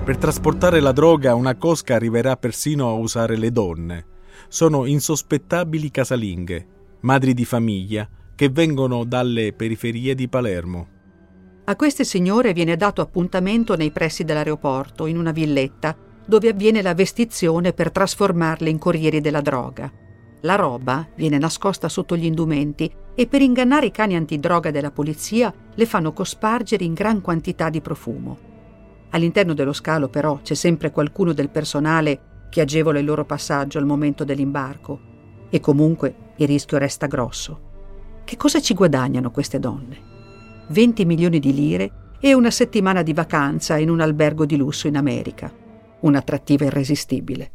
Per 0.05 0.17
trasportare 0.17 0.79
la 0.79 0.93
droga 0.93 1.35
una 1.35 1.57
cosca 1.57 1.97
arriverà 1.97 2.37
persino 2.37 2.89
a 2.89 2.93
usare 2.93 3.37
le 3.37 3.51
donne. 3.51 4.05
Sono 4.47 4.87
insospettabili 4.87 5.91
casalinghe, 5.91 6.67
madri 7.01 7.35
di 7.35 7.45
famiglia, 7.45 8.09
che 8.37 8.51
vengono 8.51 9.03
dalle 9.03 9.53
periferie 9.55 10.15
di 10.15 10.29
Palermo. 10.29 10.87
A 11.65 11.75
queste 11.75 12.05
signore 12.05 12.53
viene 12.53 12.77
dato 12.77 13.01
appuntamento 13.01 13.75
nei 13.75 13.91
pressi 13.91 14.23
dell'aeroporto, 14.23 15.07
in 15.07 15.19
una 15.19 15.33
villetta, 15.33 15.97
dove 16.27 16.49
avviene 16.49 16.83
la 16.83 16.95
vestizione 16.95 17.73
per 17.73 17.91
trasformarle 17.91 18.71
in 18.71 18.79
corrieri 18.79 19.21
della 19.21 19.41
droga. 19.41 19.91
La 20.41 20.57
roba 20.57 21.07
viene 21.15 21.39
nascosta 21.39 21.89
sotto 21.89 22.17
gli 22.17 22.27
indumenti 22.27 22.93
e 23.15 23.27
per 23.27 23.41
ingannare 23.41 23.87
i 23.87 23.91
cani 23.91 24.15
antidroga 24.17 24.71
della 24.71 24.91
polizia 24.91 25.53
le 25.75 25.87
fanno 25.87 26.13
cospargere 26.13 26.85
in 26.85 26.93
gran 26.93 27.21
quantità 27.21 27.71
di 27.71 27.81
profumo. 27.81 28.53
All'interno 29.11 29.55
dello 29.55 29.73
scalo 29.73 30.09
però 30.09 30.41
c'è 30.43 30.55
sempre 30.55 30.91
qualcuno 30.91 31.33
del 31.33 31.49
personale 31.49 32.47
che 32.51 32.61
agevola 32.61 32.99
il 32.99 33.05
loro 33.05 33.25
passaggio 33.25 33.79
al 33.79 33.87
momento 33.87 34.25
dell'imbarco 34.25 35.01
e 35.49 35.61
comunque 35.61 36.33
il 36.37 36.47
rischio 36.47 36.79
resta 36.79 37.07
grosso. 37.07 37.73
Che 38.25 38.37
cosa 38.37 38.61
ci 38.61 38.75
guadagnano 38.75 39.31
queste 39.31 39.59
donne? 39.59 40.13
20 40.69 41.05
milioni 41.05 41.39
di 41.39 41.55
lire 41.55 41.93
e 42.21 42.35
una 42.35 42.51
settimana 42.51 43.03
di 43.03 43.13
vacanza 43.13 43.77
in 43.77 43.91
un 43.91 44.01
albergo 44.01 44.47
di 44.47 44.57
lusso 44.57 44.89
in 44.89 44.97
America. 44.97 45.64
Un'attrattiva 46.01 46.65
irresistibile. 46.65 47.51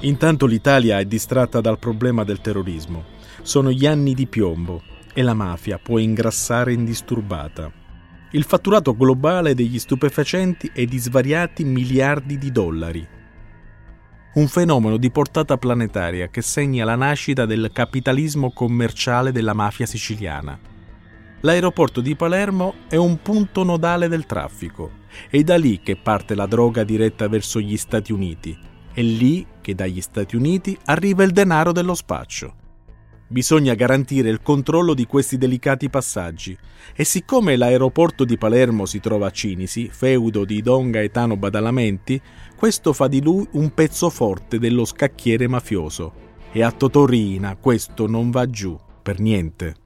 Intanto 0.00 0.46
l'Italia 0.46 0.98
è 0.98 1.04
distratta 1.04 1.60
dal 1.60 1.78
problema 1.78 2.24
del 2.24 2.40
terrorismo. 2.40 3.04
Sono 3.42 3.70
gli 3.70 3.86
anni 3.86 4.14
di 4.14 4.26
piombo 4.26 4.82
e 5.14 5.22
la 5.22 5.34
mafia 5.34 5.78
può 5.78 5.98
ingrassare 5.98 6.72
indisturbata. 6.72 7.70
Il 8.32 8.42
fatturato 8.44 8.96
globale 8.96 9.54
degli 9.54 9.78
stupefacenti 9.78 10.70
è 10.72 10.84
di 10.86 10.98
svariati 10.98 11.64
miliardi 11.64 12.36
di 12.36 12.50
dollari. 12.50 13.06
Un 14.34 14.48
fenomeno 14.48 14.96
di 14.96 15.10
portata 15.10 15.56
planetaria 15.56 16.28
che 16.28 16.42
segna 16.42 16.84
la 16.84 16.96
nascita 16.96 17.44
del 17.44 17.70
capitalismo 17.72 18.50
commerciale 18.50 19.32
della 19.32 19.52
mafia 19.52 19.86
siciliana. 19.86 20.58
L'aeroporto 21.40 22.00
di 22.00 22.16
Palermo 22.16 22.74
è 22.88 22.96
un 22.96 23.20
punto 23.20 23.62
nodale 23.64 24.08
del 24.08 24.26
traffico. 24.26 25.00
È 25.28 25.40
da 25.42 25.56
lì 25.56 25.80
che 25.82 25.96
parte 25.96 26.34
la 26.34 26.46
droga 26.46 26.84
diretta 26.84 27.28
verso 27.28 27.60
gli 27.60 27.76
Stati 27.76 28.12
Uniti 28.12 28.70
è 28.94 29.00
lì 29.00 29.46
che 29.60 29.74
dagli 29.74 30.00
Stati 30.00 30.36
Uniti 30.36 30.76
arriva 30.84 31.22
il 31.22 31.32
denaro 31.32 31.72
dello 31.72 31.94
spaccio. 31.94 32.61
Bisogna 33.32 33.72
garantire 33.72 34.28
il 34.28 34.42
controllo 34.42 34.92
di 34.92 35.06
questi 35.06 35.38
delicati 35.38 35.88
passaggi 35.88 36.54
e 36.94 37.02
siccome 37.02 37.56
l'aeroporto 37.56 38.26
di 38.26 38.36
Palermo 38.36 38.84
si 38.84 39.00
trova 39.00 39.28
a 39.28 39.30
Cinisi, 39.30 39.88
feudo 39.88 40.44
di 40.44 40.60
Don 40.60 40.90
Gaetano 40.90 41.38
Badalamenti, 41.38 42.20
questo 42.54 42.92
fa 42.92 43.08
di 43.08 43.22
lui 43.22 43.48
un 43.52 43.72
pezzo 43.72 44.10
forte 44.10 44.58
dello 44.58 44.84
scacchiere 44.84 45.48
mafioso. 45.48 46.12
E 46.52 46.62
a 46.62 46.70
Totorina 46.72 47.56
questo 47.56 48.06
non 48.06 48.30
va 48.30 48.50
giù, 48.50 48.78
per 49.02 49.18
niente. 49.18 49.76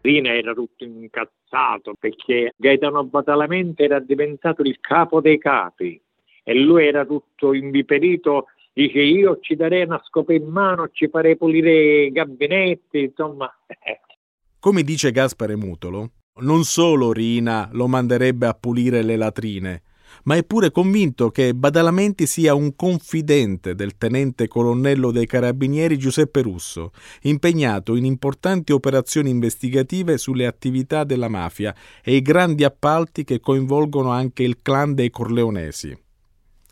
Rina 0.00 0.34
era 0.34 0.52
tutto 0.52 0.82
incazzato 0.82 1.94
perché 1.96 2.52
Gaetano 2.56 3.04
Badalamenti 3.04 3.84
era 3.84 4.00
diventato 4.00 4.62
il 4.62 4.78
capo 4.80 5.20
dei 5.20 5.38
capi 5.38 6.00
e 6.42 6.54
lui 6.54 6.84
era 6.84 7.04
tutto 7.04 7.52
inviperito, 7.52 8.46
dice 8.78 9.00
io 9.00 9.38
ci 9.40 9.56
darei 9.56 9.82
una 9.82 10.00
scopa 10.04 10.32
in 10.32 10.46
mano, 10.46 10.90
ci 10.92 11.08
farei 11.08 11.36
pulire 11.36 12.04
i 12.04 12.12
gabinetti, 12.12 13.00
insomma. 13.00 13.52
Come 14.60 14.82
dice 14.84 15.10
Gaspare 15.10 15.56
Mutolo, 15.56 16.10
non 16.42 16.62
solo 16.62 17.12
Rina 17.12 17.68
lo 17.72 17.88
manderebbe 17.88 18.46
a 18.46 18.54
pulire 18.54 19.02
le 19.02 19.16
latrine, 19.16 19.82
ma 20.24 20.36
è 20.36 20.44
pure 20.44 20.70
convinto 20.70 21.30
che 21.30 21.54
Badalamenti 21.54 22.24
sia 22.26 22.54
un 22.54 22.76
confidente 22.76 23.74
del 23.74 23.96
tenente 23.96 24.46
colonnello 24.46 25.10
dei 25.10 25.26
carabinieri 25.26 25.98
Giuseppe 25.98 26.42
Russo, 26.42 26.92
impegnato 27.22 27.96
in 27.96 28.04
importanti 28.04 28.72
operazioni 28.72 29.30
investigative 29.30 30.18
sulle 30.18 30.46
attività 30.46 31.02
della 31.02 31.28
mafia 31.28 31.74
e 32.00 32.14
i 32.14 32.22
grandi 32.22 32.62
appalti 32.62 33.24
che 33.24 33.40
coinvolgono 33.40 34.10
anche 34.10 34.44
il 34.44 34.62
clan 34.62 34.94
dei 34.94 35.10
Corleonesi. 35.10 35.96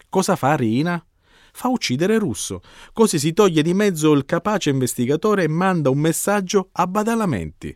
Cosa 0.08 0.36
fa 0.36 0.54
Rina? 0.54 1.04
Fa 1.56 1.68
uccidere 1.68 2.18
Russo, 2.18 2.60
così 2.92 3.18
si 3.18 3.32
toglie 3.32 3.62
di 3.62 3.72
mezzo 3.72 4.12
il 4.12 4.26
capace 4.26 4.68
investigatore 4.68 5.44
e 5.44 5.48
manda 5.48 5.88
un 5.88 5.96
messaggio 5.96 6.68
a 6.72 6.86
Badalamenti. 6.86 7.74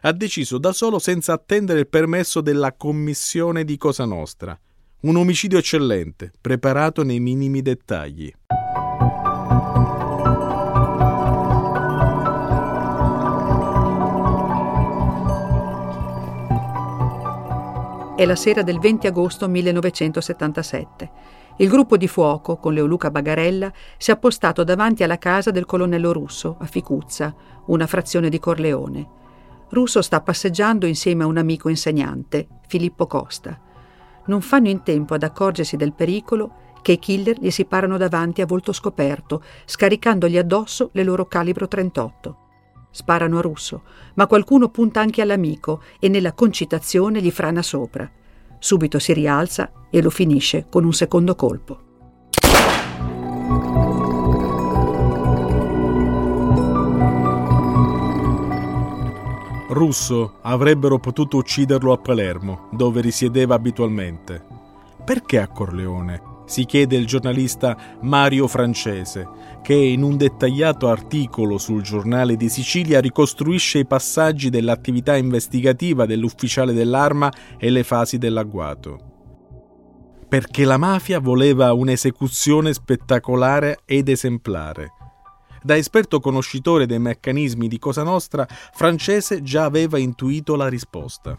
Ha 0.00 0.10
deciso 0.10 0.58
da 0.58 0.72
solo 0.72 0.98
senza 0.98 1.32
attendere 1.32 1.78
il 1.78 1.86
permesso 1.86 2.40
della 2.40 2.72
commissione 2.72 3.62
di 3.62 3.76
Cosa 3.76 4.06
Nostra. 4.06 4.58
Un 5.02 5.14
omicidio 5.14 5.58
eccellente, 5.58 6.32
preparato 6.40 7.04
nei 7.04 7.20
minimi 7.20 7.62
dettagli. 7.62 8.34
È 18.16 18.24
la 18.24 18.36
sera 18.36 18.62
del 18.62 18.80
20 18.80 19.06
agosto 19.06 19.48
1977. 19.48 21.41
Il 21.56 21.68
gruppo 21.68 21.96
di 21.96 22.08
fuoco, 22.08 22.56
con 22.56 22.72
Leoluca 22.72 23.10
Bagarella, 23.10 23.70
si 23.98 24.10
è 24.10 24.14
appostato 24.14 24.64
davanti 24.64 25.02
alla 25.02 25.18
casa 25.18 25.50
del 25.50 25.66
colonnello 25.66 26.12
Russo, 26.12 26.56
a 26.58 26.66
Ficuzza, 26.66 27.34
una 27.66 27.86
frazione 27.86 28.30
di 28.30 28.38
Corleone. 28.38 29.08
Russo 29.68 30.02
sta 30.02 30.20
passeggiando 30.20 30.86
insieme 30.86 31.24
a 31.24 31.26
un 31.26 31.36
amico 31.36 31.68
insegnante, 31.68 32.48
Filippo 32.66 33.06
Costa. 33.06 33.58
Non 34.26 34.40
fanno 34.40 34.68
in 34.68 34.82
tempo 34.82 35.14
ad 35.14 35.22
accorgersi 35.22 35.76
del 35.76 35.92
pericolo 35.92 36.60
che 36.82 36.92
i 36.92 36.98
killer 36.98 37.38
gli 37.38 37.50
si 37.50 37.64
parano 37.64 37.96
davanti 37.96 38.40
a 38.40 38.46
volto 38.46 38.72
scoperto, 38.72 39.42
scaricandogli 39.64 40.38
addosso 40.38 40.90
le 40.92 41.04
loro 41.04 41.26
calibro 41.26 41.68
38. 41.68 42.36
Sparano 42.90 43.38
a 43.38 43.40
Russo, 43.40 43.82
ma 44.14 44.26
qualcuno 44.26 44.68
punta 44.68 45.00
anche 45.00 45.22
all'amico 45.22 45.82
e 45.98 46.08
nella 46.08 46.32
concitazione 46.32 47.22
gli 47.22 47.30
frana 47.30 47.62
sopra. 47.62 48.10
Subito 48.62 49.00
si 49.00 49.12
rialza 49.12 49.72
e 49.90 50.00
lo 50.00 50.08
finisce 50.08 50.66
con 50.70 50.84
un 50.84 50.92
secondo 50.92 51.34
colpo. 51.34 51.80
Russo 59.70 60.34
avrebbero 60.42 61.00
potuto 61.00 61.38
ucciderlo 61.38 61.92
a 61.92 61.98
Palermo, 61.98 62.68
dove 62.70 63.00
risiedeva 63.00 63.56
abitualmente. 63.56 64.40
Perché 65.04 65.40
a 65.40 65.48
Corleone? 65.48 66.31
Si 66.44 66.64
chiede 66.64 66.96
il 66.96 67.06
giornalista 67.06 67.98
Mario 68.02 68.46
Francese, 68.46 69.28
che 69.62 69.74
in 69.74 70.02
un 70.02 70.16
dettagliato 70.16 70.88
articolo 70.88 71.58
sul 71.58 71.82
giornale 71.82 72.36
di 72.36 72.48
Sicilia 72.48 73.00
ricostruisce 73.00 73.78
i 73.78 73.86
passaggi 73.86 74.50
dell'attività 74.50 75.16
investigativa 75.16 76.06
dell'ufficiale 76.06 76.72
dell'arma 76.72 77.32
e 77.58 77.70
le 77.70 77.84
fasi 77.84 78.18
dell'agguato. 78.18 79.10
Perché 80.28 80.64
la 80.64 80.78
mafia 80.78 81.20
voleva 81.20 81.72
un'esecuzione 81.72 82.72
spettacolare 82.72 83.80
ed 83.84 84.08
esemplare. 84.08 84.92
Da 85.62 85.76
esperto 85.76 86.18
conoscitore 86.18 86.86
dei 86.86 86.98
meccanismi 86.98 87.68
di 87.68 87.78
Cosa 87.78 88.02
Nostra, 88.02 88.46
Francese 88.48 89.42
già 89.42 89.64
aveva 89.64 89.98
intuito 89.98 90.56
la 90.56 90.68
risposta. 90.68 91.38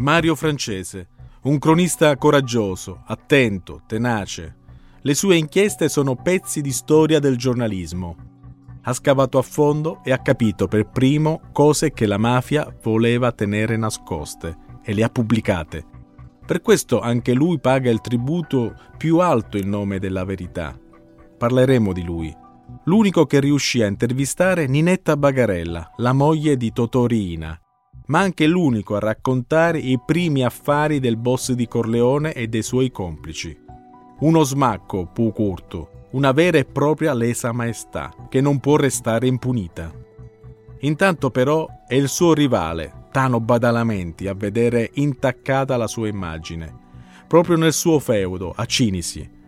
Mario 0.00 0.34
Francese, 0.34 1.08
un 1.42 1.58
cronista 1.58 2.16
coraggioso, 2.16 3.02
attento, 3.04 3.82
tenace. 3.86 4.56
Le 5.02 5.12
sue 5.12 5.36
inchieste 5.36 5.90
sono 5.90 6.16
pezzi 6.16 6.62
di 6.62 6.72
storia 6.72 7.18
del 7.18 7.36
giornalismo. 7.36 8.16
Ha 8.80 8.94
scavato 8.94 9.36
a 9.36 9.42
fondo 9.42 10.00
e 10.02 10.10
ha 10.10 10.22
capito 10.22 10.68
per 10.68 10.88
primo 10.88 11.42
cose 11.52 11.92
che 11.92 12.06
la 12.06 12.16
mafia 12.16 12.74
voleva 12.82 13.30
tenere 13.32 13.76
nascoste 13.76 14.56
e 14.82 14.94
le 14.94 15.02
ha 15.04 15.10
pubblicate. 15.10 15.84
Per 16.46 16.62
questo 16.62 17.00
anche 17.00 17.34
lui 17.34 17.60
paga 17.60 17.90
il 17.90 18.00
tributo 18.00 18.74
più 18.96 19.18
alto 19.18 19.58
in 19.58 19.68
nome 19.68 19.98
della 19.98 20.24
verità. 20.24 20.74
Parleremo 21.36 21.92
di 21.92 22.04
lui. 22.04 22.34
L'unico 22.84 23.26
che 23.26 23.38
riuscì 23.38 23.82
a 23.82 23.86
intervistare 23.86 24.66
Ninetta 24.66 25.18
Bagarella, 25.18 25.92
la 25.96 26.14
moglie 26.14 26.56
di 26.56 26.72
Totorina, 26.72 27.60
ma 28.10 28.18
anche 28.18 28.48
l'unico 28.48 28.96
a 28.96 28.98
raccontare 28.98 29.78
i 29.78 29.98
primi 30.04 30.44
affari 30.44 30.98
del 30.98 31.16
boss 31.16 31.52
di 31.52 31.68
Corleone 31.68 32.32
e 32.32 32.48
dei 32.48 32.62
suoi 32.62 32.90
complici. 32.90 33.56
Uno 34.18 34.42
smacco, 34.42 35.06
Pucurto, 35.06 36.08
una 36.10 36.32
vera 36.32 36.58
e 36.58 36.64
propria 36.64 37.14
lesa 37.14 37.52
maestà, 37.52 38.12
che 38.28 38.40
non 38.40 38.58
può 38.58 38.74
restare 38.74 39.28
impunita. 39.28 39.92
Intanto 40.80 41.30
però 41.30 41.68
è 41.86 41.94
il 41.94 42.08
suo 42.08 42.34
rivale, 42.34 43.06
Tano 43.12 43.38
Badalamenti, 43.38 44.26
a 44.26 44.34
vedere 44.34 44.90
intaccata 44.94 45.76
la 45.76 45.86
sua 45.86 46.08
immagine, 46.08 46.78
proprio 47.28 47.56
nel 47.56 47.72
suo 47.72 48.00
feudo, 48.00 48.52
a 48.56 48.64
Cinisi. 48.64 49.38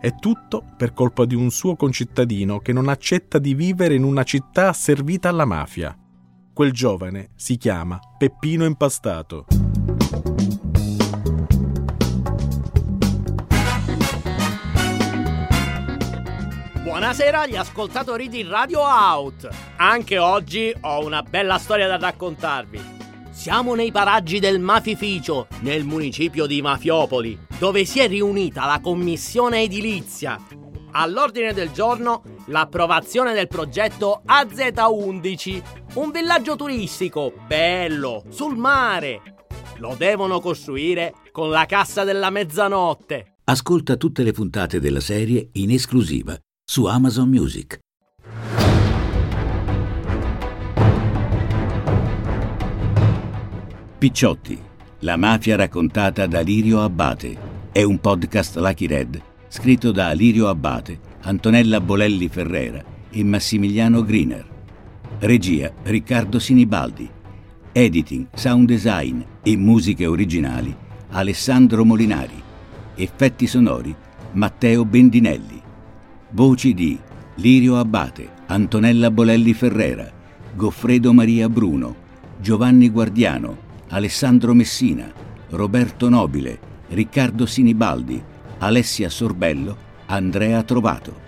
È 0.00 0.12
tutto 0.16 0.64
per 0.76 0.92
colpa 0.92 1.24
di 1.24 1.36
un 1.36 1.50
suo 1.50 1.76
concittadino 1.76 2.58
che 2.58 2.72
non 2.72 2.88
accetta 2.88 3.38
di 3.38 3.54
vivere 3.54 3.94
in 3.94 4.02
una 4.02 4.24
città 4.24 4.72
servita 4.72 5.28
alla 5.28 5.44
mafia 5.44 5.96
Quel 6.54 6.70
giovane 6.70 7.30
si 7.34 7.56
chiama 7.56 7.98
Peppino 8.18 8.66
Impastato. 8.66 9.46
Buonasera 16.82 17.40
agli 17.40 17.56
ascoltatori 17.56 18.28
di 18.28 18.42
Radio 18.42 18.80
Out. 18.80 19.48
Anche 19.76 20.18
oggi 20.18 20.74
ho 20.78 21.02
una 21.02 21.22
bella 21.22 21.56
storia 21.56 21.86
da 21.86 21.96
raccontarvi. 21.96 22.80
Siamo 23.30 23.74
nei 23.74 23.90
paraggi 23.90 24.38
del 24.38 24.60
Mafificio, 24.60 25.46
nel 25.60 25.84
municipio 25.84 26.44
di 26.44 26.60
Mafiopoli, 26.60 27.46
dove 27.58 27.86
si 27.86 28.00
è 28.00 28.08
riunita 28.08 28.66
la 28.66 28.80
commissione 28.82 29.62
edilizia 29.62 30.38
all'ordine 30.92 31.52
del 31.52 31.70
giorno 31.70 32.22
l'approvazione 32.46 33.32
del 33.32 33.48
progetto 33.48 34.22
AZ11, 34.26 35.62
un 35.94 36.10
villaggio 36.10 36.56
turistico 36.56 37.32
bello, 37.46 38.24
sul 38.28 38.56
mare. 38.56 39.20
Lo 39.78 39.94
devono 39.96 40.40
costruire 40.40 41.14
con 41.32 41.50
la 41.50 41.66
cassa 41.66 42.04
della 42.04 42.30
mezzanotte. 42.30 43.36
Ascolta 43.44 43.96
tutte 43.96 44.22
le 44.22 44.32
puntate 44.32 44.78
della 44.78 45.00
serie 45.00 45.48
in 45.54 45.70
esclusiva 45.70 46.38
su 46.64 46.84
Amazon 46.84 47.28
Music. 47.28 47.78
Picciotti, 53.98 54.60
la 55.00 55.16
mafia 55.16 55.56
raccontata 55.56 56.26
da 56.26 56.40
Lirio 56.40 56.82
Abbate, 56.82 57.50
è 57.72 57.82
un 57.82 57.98
podcast 57.98 58.56
Lucky 58.56 58.86
Red 58.86 59.22
scritto 59.54 59.92
da 59.92 60.12
Lirio 60.12 60.48
Abbate, 60.48 60.98
Antonella 61.24 61.78
Bolelli 61.78 62.26
Ferrera 62.28 62.82
e 63.10 63.22
Massimiliano 63.22 64.02
Griner. 64.02 64.48
Regia 65.18 65.70
Riccardo 65.82 66.38
Sinibaldi. 66.38 67.06
Editing, 67.70 68.28
sound 68.32 68.66
design 68.66 69.20
e 69.42 69.54
musiche 69.58 70.06
originali 70.06 70.74
Alessandro 71.10 71.84
Molinari. 71.84 72.42
Effetti 72.94 73.46
sonori 73.46 73.94
Matteo 74.32 74.86
Bendinelli. 74.86 75.60
Voci 76.30 76.72
di 76.72 76.98
Lirio 77.34 77.78
Abbate, 77.78 78.30
Antonella 78.46 79.10
Bolelli 79.10 79.52
Ferrera, 79.52 80.10
Goffredo 80.54 81.12
Maria 81.12 81.50
Bruno, 81.50 81.94
Giovanni 82.40 82.88
Guardiano, 82.88 83.58
Alessandro 83.88 84.54
Messina, 84.54 85.12
Roberto 85.50 86.08
Nobile, 86.08 86.58
Riccardo 86.88 87.44
Sinibaldi, 87.44 88.30
Alessia 88.64 89.10
Sorbello, 89.10 89.76
Andrea 90.06 90.62
Trovato. 90.62 91.21